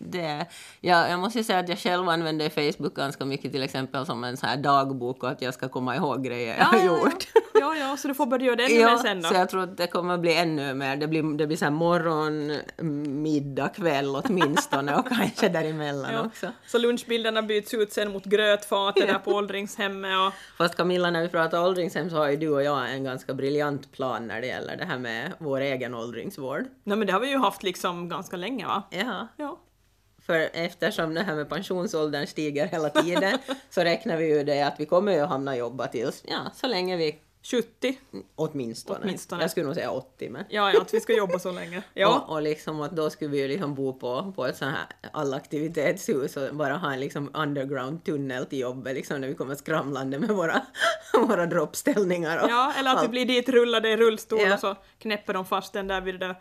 Det, 0.07 0.47
ja, 0.81 1.09
jag 1.09 1.21
måste 1.21 1.45
säga 1.45 1.59
att 1.59 1.69
jag 1.69 1.79
själv 1.79 2.09
använder 2.09 2.49
Facebook 2.49 2.95
ganska 2.95 3.25
mycket 3.25 3.53
till 3.53 3.63
exempel 3.63 4.07
som 4.07 4.25
en 4.25 4.37
sån 4.37 4.49
här 4.49 4.57
dagbok 4.57 5.23
och 5.23 5.31
att 5.31 5.43
jag 5.43 5.55
ska 5.55 5.69
komma 5.69 5.97
ihåg 5.97 6.25
grejer 6.25 6.59
jag 6.59 6.65
har 6.65 6.79
ja, 6.79 6.85
gjort. 6.85 7.27
Ja, 7.35 7.41
ja, 7.61 7.77
ja, 7.77 7.97
så 7.97 8.09
du 8.09 8.15
får 8.15 8.27
börja 8.27 8.45
göra 8.45 8.57
det 8.57 8.65
ännu 8.65 8.75
mer 8.75 8.81
Ja, 8.91 8.99
sen 8.99 9.23
då. 9.23 9.29
så 9.29 9.35
jag 9.35 9.49
tror 9.49 9.63
att 9.63 9.77
det 9.77 9.87
kommer 9.87 10.19
bli 10.19 10.35
ännu 10.37 10.75
mer. 10.75 10.97
Det 10.97 11.09
blir, 11.09 11.37
det 11.37 11.47
blir 11.47 11.57
så 11.57 11.65
här 11.65 11.73
morgon, 11.73 12.53
middag, 13.23 13.69
kväll 13.69 14.17
åtminstone 14.17 14.97
och 14.97 15.09
kanske 15.09 15.49
däremellan 15.49 16.13
Ja. 16.15 16.27
också. 16.27 16.47
Så 16.67 16.79
lunchbilderna 16.79 17.43
byts 17.43 17.75
ut 17.75 17.93
sen 17.93 18.13
mot 18.13 18.25
grötfatet 18.25 19.07
där 19.09 19.19
på 19.19 19.31
åldringshemmet 19.31 20.19
och 20.27 20.33
Fast 20.59 20.77
Camilla, 20.77 21.11
när 21.11 21.23
vi 21.23 21.29
pratar 21.29 21.65
åldringshem 21.65 22.11
så 22.11 22.17
har 22.17 22.29
ju 22.31 22.37
du 22.37 22.49
och 22.49 22.63
jag 22.63 22.93
en 22.95 23.05
ganska 23.05 23.35
briljant 23.35 23.93
plan 23.93 24.27
när 24.27 24.41
det 24.41 24.47
gäller 24.47 24.77
det 24.77 24.85
här 24.85 24.99
med 24.99 25.33
vår 25.39 25.61
egen 25.61 25.95
åldringsvård. 25.95 26.65
Nej 26.85 26.97
men 26.99 27.07
det 27.07 27.13
har 27.13 27.21
vi 27.21 27.31
ju 27.31 27.39
haft 27.39 27.63
liksom 27.63 28.09
ganska 28.09 28.37
länge 28.37 28.67
va? 28.67 28.83
Ja, 28.91 29.29
Ja 29.37 29.59
för 30.27 30.51
eftersom 30.53 31.15
det 31.15 31.23
här 31.23 31.35
med 31.35 31.49
pensionsåldern 31.49 32.27
stiger 32.27 32.67
hela 32.67 32.89
tiden 32.89 33.39
så 33.71 33.81
räknar 33.81 34.17
vi 34.17 34.27
ju 34.27 34.45
det 34.45 34.63
att 34.63 34.81
vi 34.81 34.87
kommer 34.87 35.13
ju 35.13 35.19
att 35.19 35.29
hamna 35.29 35.57
jobba 35.57 35.87
tills, 35.87 36.23
ja, 36.27 36.51
så 36.55 36.67
länge 36.67 36.97
vi 36.97 37.19
70. 37.43 37.99
åtminstone. 38.37 38.99
Åtminstone. 39.03 39.43
Jag 39.43 39.51
skulle 39.51 39.67
nog 39.67 39.75
säga 39.75 39.91
80 39.91 40.29
men. 40.31 40.45
Ja, 40.49 40.73
ja, 40.73 40.81
att 40.81 40.95
vi 40.95 41.01
ska 41.01 41.17
jobba 41.17 41.39
så 41.39 41.53
länge. 41.53 41.83
Ja. 41.95 42.19
Och, 42.27 42.35
och 42.35 42.43
liksom 42.43 42.81
att 42.81 42.91
då 42.91 43.11
skulle 43.11 43.31
vi 43.31 43.39
ju 43.43 43.49
liksom 43.49 43.75
bo 43.75 43.93
på, 43.99 44.33
på 44.37 44.47
ett 44.47 44.57
sånt 44.57 44.75
här 44.77 44.87
allaktivitetshus 45.13 46.37
och 46.37 46.55
bara 46.57 46.77
ha 46.77 46.93
en 46.93 47.01
liksom 47.01 47.31
underground 47.35 48.05
tunnel 48.05 48.47
till 48.47 48.59
jobbet 48.59 48.95
liksom 48.95 49.21
när 49.21 49.29
vi 49.29 49.35
kommer 49.35 49.55
skramlande 49.55 50.19
med 50.19 50.29
våra, 50.29 50.63
våra 51.29 51.47
droppställningar 51.47 52.43
och 52.45 52.51
Ja, 52.51 52.73
eller 52.79 52.91
att 52.91 52.97
vi 52.97 53.01
allt. 53.01 53.11
blir 53.11 53.27
dit 53.27 53.49
rullade 53.49 53.89
i 53.89 53.97
rullstol 53.97 54.41
Ja. 54.41 54.55
och 54.55 54.61
så 54.61 54.77
knäpper 54.99 55.35
de 55.35 55.45
fast 55.45 55.73
den 55.73 55.87
där 55.89 56.01
vid 56.01 56.15
den 56.21 56.29
där 56.29 56.41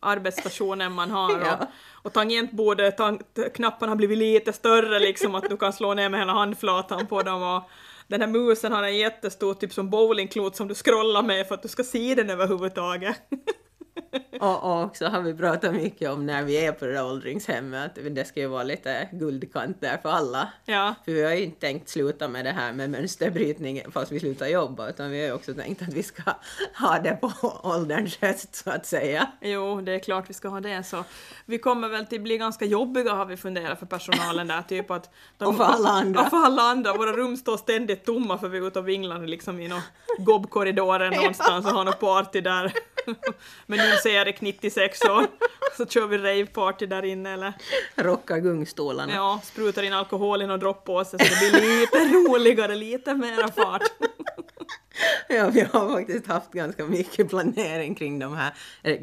arbetsstationen 0.00 0.92
man 0.92 1.10
har. 1.10 1.34
Och, 1.40 1.46
Ja. 1.46 1.66
och 2.02 2.12
tangentbordet, 2.12 2.96
tang 2.96 3.20
knapparna 3.54 3.90
har 3.90 3.96
blivit 3.96 4.18
lite 4.18 4.52
större 4.52 4.98
liksom, 4.98 5.34
att 5.34 5.50
du 5.50 5.56
kan 5.56 5.72
slå 5.72 5.94
ner 5.94 6.08
med 6.08 6.20
hela 6.20 6.32
handflatan 6.32 7.06
på 7.06 7.22
dem. 7.22 7.42
Och 7.42 7.62
den 8.08 8.20
här 8.20 8.28
musen 8.28 8.72
har 8.72 8.82
en 8.82 8.96
jättestor, 8.96 9.54
typ 9.54 9.72
som 9.72 9.90
bowlingklot 9.90 10.56
som 10.56 10.68
du 10.68 10.74
scrollar 10.74 11.22
med 11.22 11.48
för 11.48 11.54
att 11.54 11.62
du 11.62 11.68
ska 11.68 11.84
se 11.84 12.14
den 12.14 12.30
överhuvudtaget. 12.30 13.16
Och, 14.40 14.64
och 14.64 14.82
också 14.82 15.06
har 15.06 15.20
vi 15.20 15.34
pratat 15.34 15.74
mycket 15.74 16.10
om 16.10 16.26
när 16.26 16.42
vi 16.42 16.66
är 16.66 16.72
på 16.72 16.86
det 16.86 16.92
där 16.92 17.06
åldringshemmet 17.06 17.98
att 17.98 18.14
det 18.14 18.24
ska 18.24 18.40
ju 18.40 18.46
vara 18.46 18.62
lite 18.62 19.08
guldkant 19.12 19.80
där 19.80 19.98
för 20.02 20.08
alla. 20.08 20.48
ja. 20.64 20.94
För 21.04 21.12
vi 21.12 21.24
har 21.24 21.32
ju 21.32 21.42
inte 21.42 21.60
tänkt 21.60 21.88
sluta 21.88 22.28
med 22.28 22.44
det 22.44 22.50
här 22.50 22.72
med 22.72 22.90
mönsterbrytning 22.90 23.82
fast 23.92 24.12
vi 24.12 24.20
slutar 24.20 24.46
jobba 24.46 24.88
utan 24.88 25.10
vi 25.10 25.20
har 25.20 25.26
ju 25.26 25.32
också 25.32 25.54
tänkt 25.54 25.82
att 25.82 25.92
vi 25.92 26.02
ska 26.02 26.22
ha 26.78 26.98
det 26.98 27.12
på 27.12 27.32
ålderns 27.62 28.18
höst 28.20 28.54
så 28.54 28.70
att 28.70 28.86
säga. 28.86 29.26
Jo, 29.40 29.80
det 29.80 29.92
är 29.92 29.98
klart 29.98 30.30
vi 30.30 30.34
ska 30.34 30.48
ha 30.48 30.60
det. 30.60 30.82
Så 30.82 31.04
vi 31.46 31.58
kommer 31.58 31.88
väl 31.88 32.06
till 32.06 32.20
bli 32.20 32.38
ganska 32.38 32.64
jobbiga 32.64 33.12
har 33.12 33.26
vi 33.26 33.36
funderat 33.36 33.78
för 33.78 33.86
personalen 33.86 34.48
där. 34.48 34.62
Typ 34.62 34.90
att 34.90 35.10
de, 35.38 35.48
Och 35.48 35.56
för 35.56 35.64
alla 35.64 35.88
andra. 35.88 36.20
Ja, 36.22 36.30
för 36.30 36.36
alla 36.36 36.62
andra. 36.62 36.92
Våra 36.92 37.12
rum 37.12 37.36
står 37.36 37.56
ständigt 37.56 38.04
tomma 38.04 38.38
för 38.38 38.48
vi 38.48 38.58
är 38.58 38.66
ute 38.66 38.78
och 38.78 38.88
vinglar 38.88 39.26
liksom 39.26 39.60
i 39.60 39.68
någon 39.68 39.80
gobbkorridoren 40.18 41.12
någonstans 41.12 41.66
och 41.66 41.72
har 41.72 41.84
något 41.84 42.00
party 42.00 42.40
där. 42.40 42.72
Men 43.66 43.78
nu 43.78 43.96
ser 44.02 44.10
Erik 44.10 44.40
96 44.40 45.00
och 45.00 45.22
så 45.76 45.86
kör 45.86 46.06
vi 46.06 46.18
raveparty 46.18 46.86
där 46.86 47.04
inne 47.04 47.32
eller 47.34 47.52
Rocka 47.96 48.38
gungstolarna. 48.38 49.14
ja, 49.14 49.40
sprutar 49.44 49.82
in 49.82 49.92
alkohol 49.92 50.42
i 50.42 50.46
någon 50.46 50.60
droppåse 50.60 51.10
så 51.10 51.16
det 51.16 51.50
blir 51.50 51.80
lite 51.80 51.98
roligare, 52.14 52.74
lite 52.74 53.14
mera 53.14 53.48
fart. 53.48 53.82
Ja, 55.36 55.50
vi 55.50 55.60
har 55.60 55.92
faktiskt 55.92 56.26
haft 56.26 56.52
ganska 56.52 56.84
mycket 56.84 57.28
planering 57.28 57.94
kring, 57.94 58.18
de 58.18 58.36
här, 58.36 58.52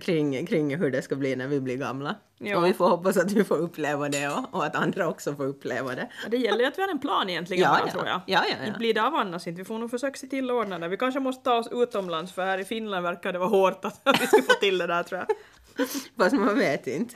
kring, 0.01 0.45
kring 0.45 0.75
hur 0.77 0.91
det 0.91 1.01
ska 1.01 1.15
bli 1.15 1.35
när 1.35 1.47
vi 1.47 1.59
blir 1.59 1.77
gamla. 1.77 2.15
Ja. 2.37 2.57
Och 2.57 2.65
vi 2.65 2.73
får 2.73 2.89
hoppas 2.89 3.17
att 3.17 3.31
vi 3.31 3.43
får 3.43 3.57
uppleva 3.57 4.09
det 4.09 4.27
och, 4.27 4.55
och 4.55 4.65
att 4.65 4.75
andra 4.75 5.07
också 5.07 5.35
får 5.35 5.45
uppleva 5.45 5.95
det. 5.95 6.07
Ja, 6.23 6.29
Det 6.29 6.37
gäller 6.37 6.59
ju 6.59 6.65
att 6.65 6.77
vi 6.77 6.81
har 6.81 6.89
en 6.89 6.99
plan 6.99 7.29
egentligen 7.29 7.63
Ja, 7.63 7.69
bara, 7.69 7.87
ja. 7.87 7.91
tror 7.91 8.05
jag. 8.05 8.21
Ja, 8.25 8.43
ja, 8.49 8.55
ja. 8.59 8.65
Inte 8.67 8.79
blir 8.79 8.93
det 8.93 9.03
av 9.03 9.15
annars 9.15 9.47
inte. 9.47 9.61
Vi 9.61 9.65
får 9.65 9.77
nog 9.79 9.91
försöka 9.91 10.17
se 10.17 10.27
till 10.27 10.49
att 10.49 10.55
ordna 10.55 10.79
det. 10.79 10.87
Vi 10.87 10.97
kanske 10.97 11.19
måste 11.19 11.43
ta 11.43 11.57
oss 11.57 11.67
utomlands 11.71 12.33
för 12.33 12.45
här 12.45 12.57
i 12.57 12.65
Finland 12.65 13.03
verkar 13.03 13.33
det 13.33 13.39
vara 13.39 13.49
hårt 13.49 13.85
att 13.85 14.01
vi 14.21 14.27
ska 14.27 14.41
få 14.41 14.53
till 14.59 14.77
det 14.77 14.87
där 14.87 15.03
tror 15.03 15.19
jag. 15.19 15.37
Fast 16.17 16.35
man 16.35 16.57
vet 16.59 16.87
inte. 16.87 17.15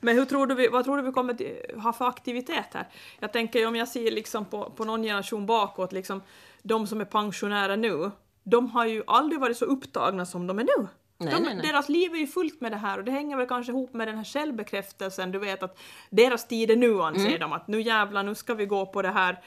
Men 0.00 0.16
hur 0.16 0.24
tror 0.24 0.46
du 0.46 0.54
vi, 0.54 0.68
vad 0.68 0.84
tror 0.84 0.96
du 0.96 1.02
vi 1.02 1.12
kommer 1.12 1.36
ha 1.82 1.92
för 1.92 2.04
aktivitet 2.08 2.66
här? 2.74 2.88
Jag 3.20 3.32
tänker 3.32 3.66
om 3.66 3.76
jag 3.76 3.88
ser 3.88 4.10
liksom 4.10 4.44
på, 4.44 4.70
på 4.70 4.84
någon 4.84 5.02
generation 5.02 5.46
bakåt, 5.46 5.92
liksom, 5.92 6.22
de 6.62 6.86
som 6.86 7.00
är 7.00 7.04
pensionärer 7.04 7.76
nu, 7.76 8.10
de 8.44 8.70
har 8.70 8.86
ju 8.86 9.02
aldrig 9.06 9.40
varit 9.40 9.56
så 9.56 9.64
upptagna 9.64 10.26
som 10.26 10.46
de 10.46 10.58
är 10.58 10.64
nu. 10.64 10.86
Nej, 11.18 11.34
de, 11.34 11.42
nej, 11.42 11.54
nej. 11.54 11.66
Deras 11.66 11.88
liv 11.88 12.12
är 12.14 12.18
ju 12.18 12.26
fullt 12.26 12.60
med 12.60 12.72
det 12.72 12.76
här 12.78 12.98
och 12.98 13.04
det 13.04 13.10
hänger 13.12 13.36
väl 13.36 13.46
kanske 13.48 13.72
ihop 13.72 13.94
med 13.94 14.08
den 14.08 14.16
här 14.16 14.24
självbekräftelsen, 14.24 15.32
du 15.32 15.38
vet 15.38 15.62
att 15.62 15.78
deras 16.10 16.48
tid 16.48 16.70
är 16.70 16.76
nu 16.76 17.02
anser 17.02 17.26
Mm. 17.26 17.40
de 17.40 17.52
att 17.52 17.68
nu 17.68 17.80
jävlar, 17.82 18.22
nu 18.22 18.34
ska 18.34 18.54
vi 18.54 18.66
gå 18.66 18.86
på 18.86 19.02
det 19.02 19.08
här 19.08 19.40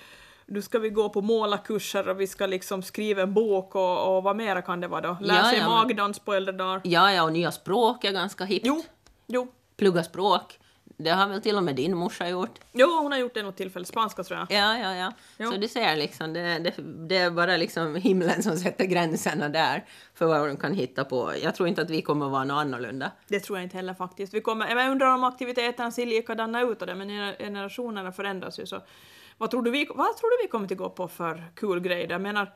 nu 0.46 0.62
ska 0.62 0.80
vi 0.80 0.90
gå 0.90 1.10
på 1.10 1.22
målarkurser 1.22 2.10
och 2.10 2.20
vi 2.22 2.28
ska 2.28 2.46
liksom 2.46 2.84
skriva 2.84 3.22
en 3.22 3.34
bok 3.34 3.76
och, 3.76 4.16
och 4.18 4.24
vad 4.24 4.36
mera 4.36 4.62
kan 4.62 4.82
det 4.82 4.88
vara 4.88 5.02
då? 5.02 5.18
Lära 5.22 5.38
Ja, 5.38 5.44
sig 5.44 5.60
ja, 5.60 5.70
magdans 5.70 6.20
på 6.20 6.34
äldre 6.34 6.52
dagar. 6.56 6.82
Ja, 6.84 7.12
ja, 7.12 7.24
och 7.24 7.34
nya 7.34 7.52
språk 7.52 8.04
är 8.04 8.12
ganska 8.12 8.46
hippt. 8.46 8.66
Jo, 8.66 8.84
jo, 9.28 9.48
Plugga 9.78 10.04
språk. 10.04 10.60
Det 10.98 11.10
har 11.10 11.28
väl 11.28 11.42
till 11.42 11.58
och 11.58 11.64
med 11.64 11.76
din 11.76 11.98
morsa 11.98 12.30
gjort? 12.30 12.60
Jo, 12.72 12.88
hon 13.02 13.12
har 13.12 13.20
gjort 13.20 13.34
det 13.34 13.44
något 13.44 13.58
tillfälle. 13.58 13.86
Spanska 13.86 14.24
tror 14.24 14.40
jag. 14.40 14.48
Ja, 14.52 14.78
ja, 14.78 14.96
ja. 14.96 15.14
Jo. 15.38 15.52
Så 15.52 15.58
du 15.58 15.68
ser 15.68 15.96
liksom, 15.96 16.34
det, 16.34 16.60
det, 16.60 16.74
det 17.08 17.18
är 17.18 17.32
bara 17.32 17.58
liksom 17.58 17.96
himlen 17.96 18.44
som 18.44 18.58
sätter 18.58 18.86
gränserna 18.86 19.50
där 19.50 19.86
för 20.14 20.26
vad 20.26 20.48
de 20.48 20.58
kan 20.58 20.74
hitta 20.74 21.04
på. 21.06 21.34
Jag 21.44 21.56
tror 21.56 21.68
inte 21.70 21.82
att 21.82 21.90
vi 21.90 22.02
kommer 22.02 22.30
vara 22.30 22.44
något 22.44 22.62
annorlunda. 22.62 23.12
Det 23.28 23.40
tror 23.40 23.58
jag 23.58 23.64
inte 23.66 23.78
heller 23.78 23.94
faktiskt. 23.94 24.34
Vi 24.34 24.42
kommer, 24.42 24.76
jag 24.76 24.92
undrar 24.92 25.14
om 25.14 25.24
aktiviteterna 25.24 25.92
ser 25.92 26.06
likadana 26.06 26.62
ut 26.62 26.82
och 26.82 26.88
det, 26.88 26.96
men 26.96 27.10
gener- 27.10 27.36
generationerna 27.40 28.12
förändras 28.12 28.60
ju 28.60 28.66
så. 28.66 28.82
Vad 29.38 29.52
tror 29.52 29.62
du 29.64 29.72
vi, 29.72 29.86
vad 29.86 30.18
tror 30.18 30.38
du 30.38 30.44
vi 30.44 30.50
kommer 30.50 30.72
att 30.72 30.78
gå 30.78 30.90
på 30.90 31.08
för 31.08 31.44
kul 31.56 31.80
grejer? 31.80 32.10
Jag 32.10 32.22
menar, 32.22 32.54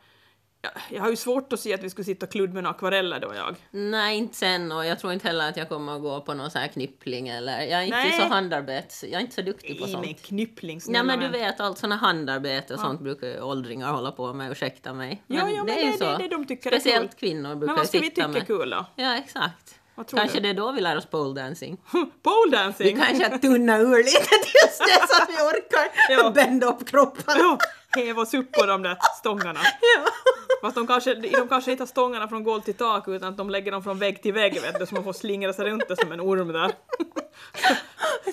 jag, 0.92 1.02
har 1.02 1.10
ju 1.10 1.16
svårt 1.16 1.54
att 1.54 1.60
se 1.60 1.74
att 1.74 1.84
vi 1.84 1.90
skulle 1.90 2.06
sitta 2.06 2.26
och 2.26 2.32
kludda 2.32 2.54
med 2.54 2.64
några 2.64 2.76
akvareller 2.76 3.20
då 3.20 3.32
jag. 3.36 3.56
Nej, 3.72 4.18
inte 4.18 4.36
sen 4.36 4.72
och 4.72 4.86
jag 4.86 5.00
tror 5.00 5.14
inte 5.14 5.28
heller 5.28 5.50
att 5.50 5.58
jag 5.58 5.70
kommer 5.70 5.96
att 5.96 6.02
gå 6.02 6.22
på 6.22 6.34
någon 6.34 6.52
sån 6.52 6.62
här 6.62 6.68
knippling 6.68 7.28
eller 7.28 7.62
jag 7.62 7.72
är 7.82 7.86
inte 7.86 7.98
Nej. 7.98 8.12
så 8.22 8.28
handarbets, 8.28 9.04
jag 9.04 9.14
är 9.14 9.20
inte 9.20 9.36
så 9.36 9.42
duktig 9.42 9.80
på 9.80 9.88
I 9.88 9.96
med 9.96 10.06
sånt. 10.06 10.22
knyppling, 10.24 10.82
Nej 10.88 11.04
men 11.04 11.20
du 11.20 11.28
vet, 11.28 11.60
allt 11.60 11.78
såna 11.78 11.96
handarbete 11.96 12.74
och 12.74 12.80
sånt 12.80 13.02
brukar 13.02 13.28
ju 13.28 13.42
åldringar 13.42 13.92
hålla 13.92 14.12
på 14.12 14.34
med, 14.34 14.52
ursäkta 14.52 14.94
mig. 14.94 15.24
Ja, 15.28 15.50
ja, 15.50 15.64
men 15.64 15.78
är 15.78 15.82
ju 15.82 15.92
det- 15.92 15.98
det- 16.06 16.18
det 16.18 16.28
de 16.28 16.46
tycker 16.46 16.70
är 16.70 16.72
kul. 16.72 16.82
Speciellt 16.82 17.16
kvinnor 17.20 17.56
brukar 17.56 17.66
Men 17.68 17.76
vad 17.76 17.88
ska 17.88 18.00
vi 18.00 18.04
sitta 18.06 18.16
tycka 18.16 18.28
är 18.28 18.34
med. 18.34 18.48
kul 18.48 18.70
då? 18.70 18.86
Ja, 18.96 19.18
exakt. 19.18 19.77
Kanske 20.12 20.38
du? 20.38 20.42
det 20.42 20.50
är 20.50 20.54
då 20.54 20.72
vi 20.72 20.82
lär 20.82 20.98
oss 20.98 21.06
pole 21.06 21.42
dancing. 21.42 21.78
Pole 22.24 22.74
Vi 22.78 22.94
kanske 22.94 23.38
tunna 23.38 23.78
ur 23.78 23.98
lite 23.98 24.20
tills 24.30 24.78
det 24.78 25.08
så 25.10 25.24
att 25.24 25.30
vi 25.30 25.34
orkar 25.58 25.90
Ja. 26.10 26.32
bända 26.32 26.68
upp 26.68 26.90
kroppen. 26.90 27.36
Ja, 27.38 27.58
häva 27.90 28.22
oss 28.22 28.34
upp 28.34 28.52
på 28.52 28.66
de 28.66 28.84
där 28.84 28.98
stångarna. 29.20 29.60
Ja. 29.82 30.12
Fast 30.62 30.76
de 30.76 30.88
kanske, 30.88 31.14
de 31.14 31.48
kanske 31.48 31.72
inte 31.72 31.82
har 31.82 31.88
stångarna 31.88 32.28
från 32.28 32.44
golv 32.44 32.62
till 32.62 32.74
tak 32.74 33.08
utan 33.08 33.30
att 33.30 33.38
de 33.38 33.50
lägger 33.50 33.72
dem 33.72 33.84
från 33.84 34.00
vägg 34.00 34.22
till 34.22 34.34
vägg 34.34 34.62
vet 34.62 34.80
du, 34.80 34.86
så 34.86 34.96
man 34.96 35.04
får 35.04 35.14
slingra 35.14 35.54
sig 35.54 35.66
runt 35.66 35.88
det 35.88 35.96
som 36.02 36.12
en 36.12 36.22
orm 36.22 36.48
där. 36.48 36.72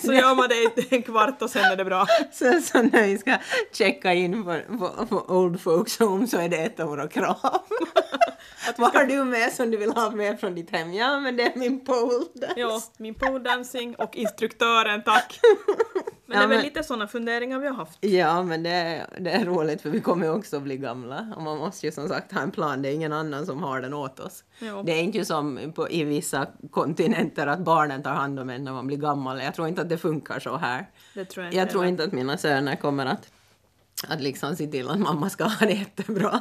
Så 0.06 0.12
gör 0.12 0.34
man 0.34 0.48
det 0.48 0.92
en 0.94 1.02
kvart 1.02 1.42
och 1.42 1.50
sen 1.50 1.64
är 1.64 1.76
det 1.76 1.84
bra. 1.84 2.06
Så, 2.32 2.60
så 2.60 2.82
när 2.82 3.02
vi 3.02 3.18
ska 3.18 3.36
checka 3.72 4.12
in 4.12 4.44
på, 4.44 4.60
på, 4.78 5.06
på 5.06 5.34
Old 5.34 5.60
Folks 5.60 5.98
Home 5.98 6.26
så 6.26 6.38
är 6.38 6.48
det 6.48 6.56
ett 6.56 6.80
av 6.80 6.88
våra 6.88 7.08
krav. 7.08 7.58
Vad 8.76 8.92
har 8.94 9.04
du 9.04 9.24
med 9.24 9.52
som 9.52 9.70
du 9.70 9.76
vill 9.76 9.92
ha 9.92 10.10
med 10.10 10.40
från 10.40 10.54
ditt 10.54 10.70
hem? 10.70 10.92
Ja, 10.94 11.20
men 11.20 11.36
det 11.36 11.42
är 11.42 11.58
min 11.58 11.84
pole 11.84 12.24
dance. 12.34 12.54
Ja, 12.60 12.80
min 12.96 13.14
pole 13.14 13.38
dancing 13.38 13.94
och 13.94 14.16
instruktören, 14.16 15.02
tack. 15.02 15.40
Men 16.26 16.34
Ja, 16.36 16.40
det 16.40 16.44
är 16.44 16.48
väl 16.48 16.56
men- 16.56 16.64
lite 16.64 16.82
sådana 16.84 17.08
funderingar 17.08 17.58
vi 17.58 17.68
har 17.68 17.74
haft. 17.74 17.98
Ja, 18.04 18.42
men 18.42 18.62
det 18.62 18.70
är, 18.70 19.06
det 19.20 19.30
är 19.30 19.44
roligt 19.44 19.82
för 19.82 19.90
vi 19.90 20.00
kommer 20.00 20.26
ju 20.26 20.32
också 20.32 20.60
bli 20.60 20.76
gamla. 20.76 21.32
Och 21.36 21.42
man 21.42 21.58
måste 21.58 21.86
ju 21.86 21.92
som 21.92 22.08
sagt 22.08 22.32
ha 22.32 22.40
en 22.40 22.50
plan. 22.50 22.82
Det 22.82 22.88
är 22.88 22.92
ingen 22.94 23.12
annan 23.12 23.46
som 23.46 23.62
har 23.62 23.80
den 23.80 23.94
åt 23.94 24.20
oss. 24.20 24.44
Ja. 24.58 24.82
Det 24.86 24.92
är 24.92 25.02
inte 25.02 25.18
ju 25.18 25.24
som 25.24 25.72
på, 25.74 25.90
i 25.90 26.04
vissa 26.04 26.46
kontinenter 26.70 27.46
att 27.46 27.58
barnen 27.58 28.02
tar 28.02 28.12
hand 28.12 28.40
om 28.40 28.50
en 28.50 28.64
när 28.64 28.72
man 28.72 28.86
blir 28.86 28.96
gammal. 28.96 29.40
Jag 29.42 29.54
tror 29.54 29.68
inte 29.68 29.82
att 29.82 29.88
det 29.88 29.98
funkar 29.98 30.40
så 30.40 30.56
här. 30.56 30.86
Det 31.14 31.24
tror 31.24 31.44
jag 31.44 31.54
Jag 31.54 31.70
tror 31.70 31.84
inte 31.86 32.04
att 32.04 32.12
mina 32.12 32.36
söner 32.38 32.76
kommer 32.76 33.06
att, 33.06 33.28
att 34.08 34.20
liksom 34.20 34.56
se 34.56 34.66
till 34.66 34.88
att 34.90 34.98
mamma 34.98 35.30
ska 35.30 35.44
ha 35.44 35.66
det 35.66 35.72
jättebra. 35.72 36.40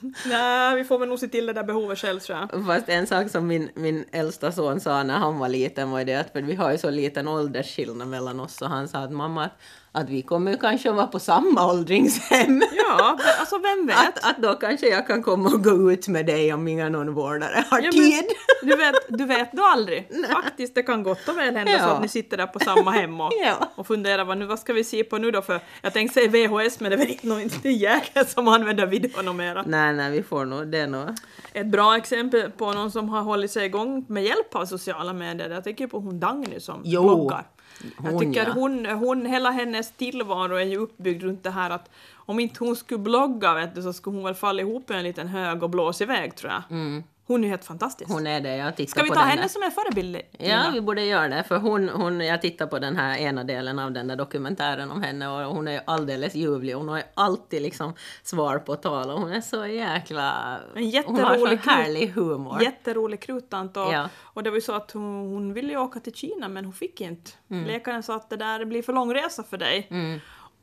Nej, 0.26 0.76
vi 0.76 0.84
får 0.84 0.98
väl 0.98 1.08
nog 1.08 1.18
se 1.18 1.28
till 1.28 1.46
det 1.46 1.52
där 1.52 1.64
behovet 1.64 1.98
själv 1.98 2.20
tror 2.20 2.38
jag. 2.38 2.66
Fast 2.66 2.88
en 2.88 3.06
sak 3.06 3.30
som 3.30 3.46
min, 3.46 3.70
min 3.74 4.04
äldsta 4.12 4.52
son 4.52 4.80
sa 4.80 5.02
när 5.02 5.18
han 5.18 5.38
var 5.38 5.48
liten 5.48 5.90
var 5.90 5.98
ju 5.98 6.04
det 6.04 6.14
att 6.14 6.32
för 6.32 6.42
vi 6.42 6.54
har 6.54 6.72
ju 6.72 6.78
så 6.78 6.90
liten 6.90 7.28
åldersskillnad 7.28 8.08
mellan 8.08 8.40
oss 8.40 8.62
och 8.62 8.68
han 8.68 8.88
sa 8.88 8.98
att 8.98 9.12
mamma 9.12 9.50
att, 9.96 10.08
vi 10.10 10.22
kommer 10.22 10.56
kanske 10.56 10.90
vara 10.90 11.06
på 11.06 11.18
samma 11.18 11.72
åldringshem. 11.72 12.62
Ja, 12.72 13.14
men 13.18 13.26
alltså 13.40 13.58
vem 13.58 13.86
vet? 13.96 13.96
Att, 14.18 14.30
att 14.30 14.42
då 14.42 14.54
kanske 14.54 14.88
jag 14.88 15.06
kan 15.06 15.22
komma 15.22 15.48
och 15.50 15.64
gå 15.64 15.92
ut 15.92 16.08
med 16.08 16.26
dig 16.26 16.52
om 16.54 16.68
inga 16.68 16.88
någon 16.88 17.14
vårdare 17.14 17.64
har 17.70 17.78
Ja, 17.78 17.82
men- 17.84 17.92
tid. 17.92 18.24
Du 18.62 18.76
vet, 18.76 18.94
du 19.08 19.24
vet 19.24 19.52
då 19.52 19.62
aldrig. 19.64 20.08
Faktiskt, 20.44 20.74
det 20.74 20.82
kan 20.82 21.02
gott 21.02 21.28
och 21.28 21.38
väl 21.38 21.56
hända 21.56 21.72
så 21.72 21.78
Ja. 21.78 21.90
att 21.94 22.02
ni 22.02 22.08
sitter 22.08 22.36
där 22.36 22.46
på 22.46 22.58
samma 22.58 22.90
hem 22.90 23.20
och, 23.20 23.32
Ja. 23.44 23.68
och 23.74 23.86
funderar 23.86 24.24
vad, 24.24 24.38
nu, 24.38 24.46
vad 24.46 24.58
ska 24.58 24.72
vi 24.72 24.84
se 24.84 25.04
på 25.04 25.18
nu 25.18 25.30
då 25.30 25.42
för 25.42 25.60
jag 25.82 25.92
tänkte 25.92 26.14
säga 26.20 26.28
VHS 26.48 26.80
men 26.80 26.90
det 26.90 26.96
är 26.96 26.98
väl 26.98 27.10
inte 27.10 27.26
någon 27.26 27.48
jäkel 27.62 28.26
som 28.26 28.48
använder 28.48 28.86
videon 28.86 29.36
mera. 29.36 29.64
Nej, 29.66 29.92
nej, 29.94 30.10
vi 30.10 30.22
får 30.22 30.44
nog 30.44 30.66
det 30.68 30.86
nog. 30.86 31.08
Ett 31.52 31.66
bra 31.66 31.96
exempel 31.96 32.50
på 32.50 32.72
någon 32.72 32.90
som 32.90 33.08
har 33.08 33.22
hållit 33.22 33.50
sig 33.50 33.66
igång 33.66 34.04
med 34.08 34.24
hjälp 34.24 34.54
av 34.54 34.64
sociala 34.66 35.12
medier, 35.12 35.50
jag 35.50 35.64
tänker 35.64 35.86
på 35.86 35.98
hon 35.98 36.20
Dagny 36.20 36.60
som 36.60 36.80
Jo, 36.84 37.02
bloggar. 37.02 37.46
Jag 38.02 38.10
hon, 38.10 38.20
tycker 38.20 38.46
ja. 38.46 38.52
hon, 38.52 38.86
hon, 38.86 39.26
hela 39.26 39.50
hennes 39.50 39.92
tillvaro 39.92 40.54
är 40.54 40.64
ju 40.64 40.76
uppbyggd 40.76 41.22
runt 41.22 41.42
det 41.42 41.50
här 41.50 41.70
att 41.70 41.90
om 42.14 42.40
inte 42.40 42.64
hon 42.64 42.76
skulle 42.76 42.98
blogga 42.98 43.54
vet 43.54 43.74
du, 43.74 43.82
så 43.82 43.92
skulle 43.92 44.16
hon 44.16 44.24
väl 44.24 44.34
falla 44.34 44.62
ihop 44.62 44.90
i 44.90 44.94
en 44.94 45.02
liten 45.02 45.28
hög 45.28 45.62
och 45.62 45.70
blåsa 45.70 46.04
iväg 46.04 46.34
tror 46.34 46.52
jag. 46.52 46.62
Hon 47.26 47.44
är 47.44 47.48
helt 47.48 47.64
fantastisk. 47.64 48.10
Mm. 48.10 48.18
Hon 48.18 48.26
är 48.26 48.40
det, 48.40 48.56
jag 48.56 48.76
tittar 48.76 48.90
Ska 48.90 49.02
vi 49.02 49.08
ta 49.10 49.20
henne 49.20 49.42
där. 49.42 49.48
som 49.48 49.62
en 49.62 49.70
förebild? 49.70 50.20
Ja, 50.38 50.70
vi 50.72 50.80
borde 50.80 51.04
göra 51.04 51.28
det. 51.28 51.44
För 51.44 51.58
hon, 51.58 51.88
hon, 51.88 52.20
jag 52.20 52.42
tittar 52.42 52.66
på 52.66 52.78
den 52.78 52.96
här 52.96 53.18
ena 53.18 53.44
delen 53.44 53.78
av 53.78 53.92
den 53.92 54.08
där 54.08 54.16
dokumentären 54.16 54.90
om 54.90 55.02
henne 55.02 55.28
och 55.28 55.54
hon 55.54 55.68
är 55.68 55.72
ju 55.72 55.80
alldeles 55.86 56.34
ljuvlig. 56.34 56.72
Hon 56.74 56.88
har 56.88 56.96
ju 56.96 57.02
alltid 57.14 57.62
liksom 57.62 57.94
svar 58.22 58.58
på 58.58 58.76
tal 58.76 59.10
och 59.10 59.20
hon 59.20 59.32
är 59.32 59.40
så 59.40 59.66
jäkla... 59.66 60.58
En 60.74 61.02
hon 61.06 61.20
har 61.20 61.34
så 61.34 61.40
jätterolig 61.40 61.58
härlig 61.58 62.08
humor. 62.08 62.62
Jätterolig 62.62 63.20
krutant 63.20 63.76
och, 63.76 63.92
Ja. 63.92 64.08
och 64.22 64.42
det 64.42 64.50
var 64.50 64.56
ju 64.56 64.60
så 64.62 64.72
att 64.72 64.90
hon, 64.90 65.02
hon 65.04 65.52
ville 65.52 65.72
ju 65.72 65.78
åka 65.78 66.00
till 66.00 66.14
Kina 66.14 66.48
men 66.48 66.64
hon 66.64 66.74
fick 66.74 67.00
inte. 67.00 67.30
Mm. 67.50 67.64
Läkaren 67.66 68.02
sa 68.02 68.16
att 68.16 68.30
det 68.30 68.36
där 68.36 68.64
blir 68.64 68.82
för 68.82 68.92
lång 68.92 69.14
resa 69.14 69.42
för 69.42 69.56
dig. 69.58 69.88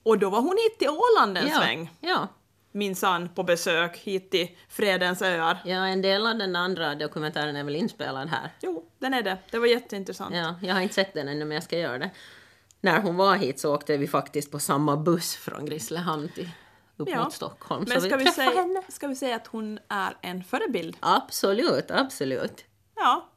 Och 0.04 0.20
då 0.20 0.30
var 0.30 0.42
hon 0.42 0.58
hit 0.58 0.80
till 0.80 0.90
Åland 0.90 1.38
en 1.38 1.48
ja, 1.48 1.58
sväng, 1.60 1.92
ja, 2.02 2.28
minsann 2.74 3.30
på 3.30 3.44
besök 3.44 3.98
hit 3.98 4.32
till 4.32 4.48
Fredens 4.70 5.22
öar. 5.22 5.58
ja, 5.66 5.76
en 5.88 6.02
del 6.02 6.28
av 6.28 6.38
den 6.38 6.56
andra 6.56 6.96
dokumentären 6.96 7.56
är 7.56 7.64
väl 7.64 7.76
inspelad 7.76 8.30
här. 8.30 8.50
Jo, 8.62 8.86
den 9.00 9.14
är 9.14 9.22
det. 9.24 9.38
Det 9.52 9.60
var 9.60 9.68
jätteintressant. 9.68 10.36
Ja, 10.36 10.56
jag 10.62 10.74
har 10.74 10.82
inte 10.82 10.96
sett 10.96 11.14
den 11.14 11.28
ännu 11.28 11.46
men 11.46 11.56
jag 11.56 11.64
ska 11.64 11.78
göra 11.78 11.98
det. 11.98 12.10
När 12.82 13.00
hon 13.02 13.16
var 13.18 13.36
hit 13.36 13.60
så 13.60 13.76
åkte 13.76 13.98
vi 13.98 14.08
faktiskt 14.08 14.52
på 14.52 14.60
samma 14.60 14.98
buss 14.98 15.36
från 15.36 15.66
Grisslehamn 15.66 16.30
till 16.36 16.50
upp 16.98 17.10
Ja. 17.10 17.24
mot 17.24 17.34
Stockholm. 17.34 17.86
Men 17.88 18.02
så 18.02 18.08
ska 18.08 18.18
vi, 18.18 18.24
träffade 18.26 18.48
säga, 18.50 18.62
henne. 18.62 18.82
ska 18.90 19.08
vi 19.08 19.16
säga 19.16 19.36
att 19.36 19.48
hon 19.48 19.80
är 19.90 20.18
en 20.22 20.44
förebild? 20.44 20.98
Absolut, 21.00 21.92
absolut. 21.92 22.66
Ja. 22.96 23.30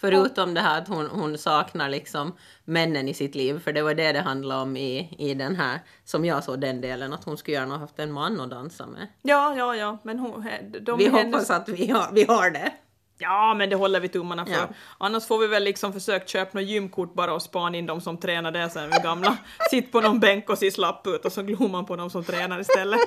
Förutom 0.00 0.54
det 0.54 0.60
här 0.60 0.78
att 0.82 0.88
hon, 0.88 1.06
hon 1.06 1.38
saknar 1.38 1.88
liksom 1.88 2.34
männen 2.64 3.08
i 3.08 3.14
sitt 3.14 3.34
liv, 3.34 3.60
för 3.64 3.72
det 3.72 3.82
var 3.82 3.94
det 3.94 4.12
det 4.12 4.20
handlade 4.20 4.60
om 4.62 4.76
i, 4.76 5.14
i 5.18 5.34
den 5.34 5.56
här, 5.56 5.80
som 6.04 6.24
jag 6.24 6.44
såg 6.44 6.60
den 6.60 6.80
delen, 6.80 7.12
att 7.12 7.24
hon 7.24 7.38
skulle 7.38 7.56
gärna 7.56 7.74
ha 7.74 7.80
haft 7.80 7.98
en 7.98 8.12
man 8.12 8.40
att 8.40 8.50
dansa 8.50 8.86
med. 8.86 9.06
Ja, 9.22 9.54
ja, 9.56 9.76
ja, 9.76 9.98
men 10.02 10.18
hon, 10.18 10.46
de 10.80 10.98
Vi 10.98 11.08
hoppas 11.08 11.22
hennes- 11.22 11.50
att 11.50 11.68
vi 11.68 11.90
har, 11.90 12.12
vi 12.12 12.24
har 12.24 12.50
det. 12.50 12.72
Ja, 13.20 13.54
men 13.54 13.70
det 13.70 13.76
håller 13.76 14.00
vi 14.00 14.08
tummarna 14.08 14.46
för. 14.46 14.52
Ja. 14.52 14.68
Annars 14.98 15.26
får 15.26 15.38
vi 15.38 15.46
väl 15.46 15.64
liksom 15.64 15.92
försöka 15.92 16.26
köpa 16.26 16.58
något 16.58 16.68
gymkort 16.68 17.14
bara 17.14 17.34
och 17.34 17.42
spana 17.42 17.76
in 17.76 17.86
de 17.86 18.00
som 18.00 18.18
tränar 18.18 18.52
där 18.52 18.68
sen 18.68 18.90
vi 18.90 18.98
gamla. 19.02 19.36
Sitt 19.70 19.92
på 19.92 20.00
någon 20.00 20.20
bänk 20.20 20.50
och 20.50 20.58
se 20.58 20.70
slapp 20.70 21.06
ut 21.06 21.24
och 21.24 21.32
så 21.32 21.42
glor 21.42 21.68
man 21.68 21.86
på 21.86 21.96
de 21.96 22.10
som 22.10 22.24
tränar 22.24 22.60
istället. 22.60 23.00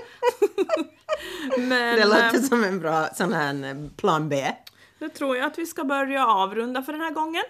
men 1.57 1.95
Det 1.99 2.05
låter 2.05 2.35
eh, 2.35 2.41
som 2.41 2.63
en 2.63 2.79
bra 2.79 3.07
sån 3.13 3.33
här 3.33 3.63
eh, 3.63 3.89
plan 3.97 4.29
B. 4.29 4.51
nu 5.01 5.09
tror 5.09 5.37
jag 5.37 5.45
att 5.45 5.57
vi 5.57 5.65
ska 5.65 5.83
börja 5.83 6.27
avrunda 6.27 6.81
för 6.83 6.91
den 6.91 7.01
här 7.01 7.11
gången. 7.11 7.43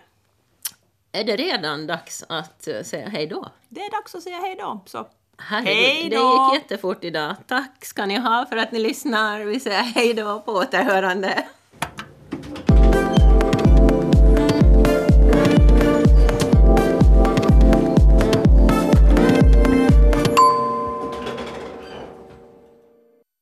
Är 1.11 1.23
det 1.23 1.35
redan 1.35 1.87
dags 1.87 2.23
att 2.29 2.67
eh, 2.67 2.81
säga 2.83 3.09
hej 3.09 3.27
då? 3.27 3.49
Det 3.69 3.81
är 3.81 3.91
dags 3.91 4.15
att 4.15 4.23
säga 4.23 4.37
hej 4.37 4.55
då. 4.59 4.83
Så 4.85 5.07
Hej 5.37 6.09
det 6.09 6.17
då! 6.17 6.49
gick 6.53 6.61
jättefort 6.63 7.03
idag. 7.03 7.35
Tack 7.47 7.85
ska 7.85 8.05
ni 8.05 8.17
ha 8.17 8.45
för 8.49 8.57
att 8.57 8.71
ni 8.71 8.79
lyssnar. 8.79 9.39
Vi 9.39 9.59
säger 9.59 9.81
hej 9.81 10.13
då 10.13 10.39
på 10.39 10.51
återhörande. 10.51 11.45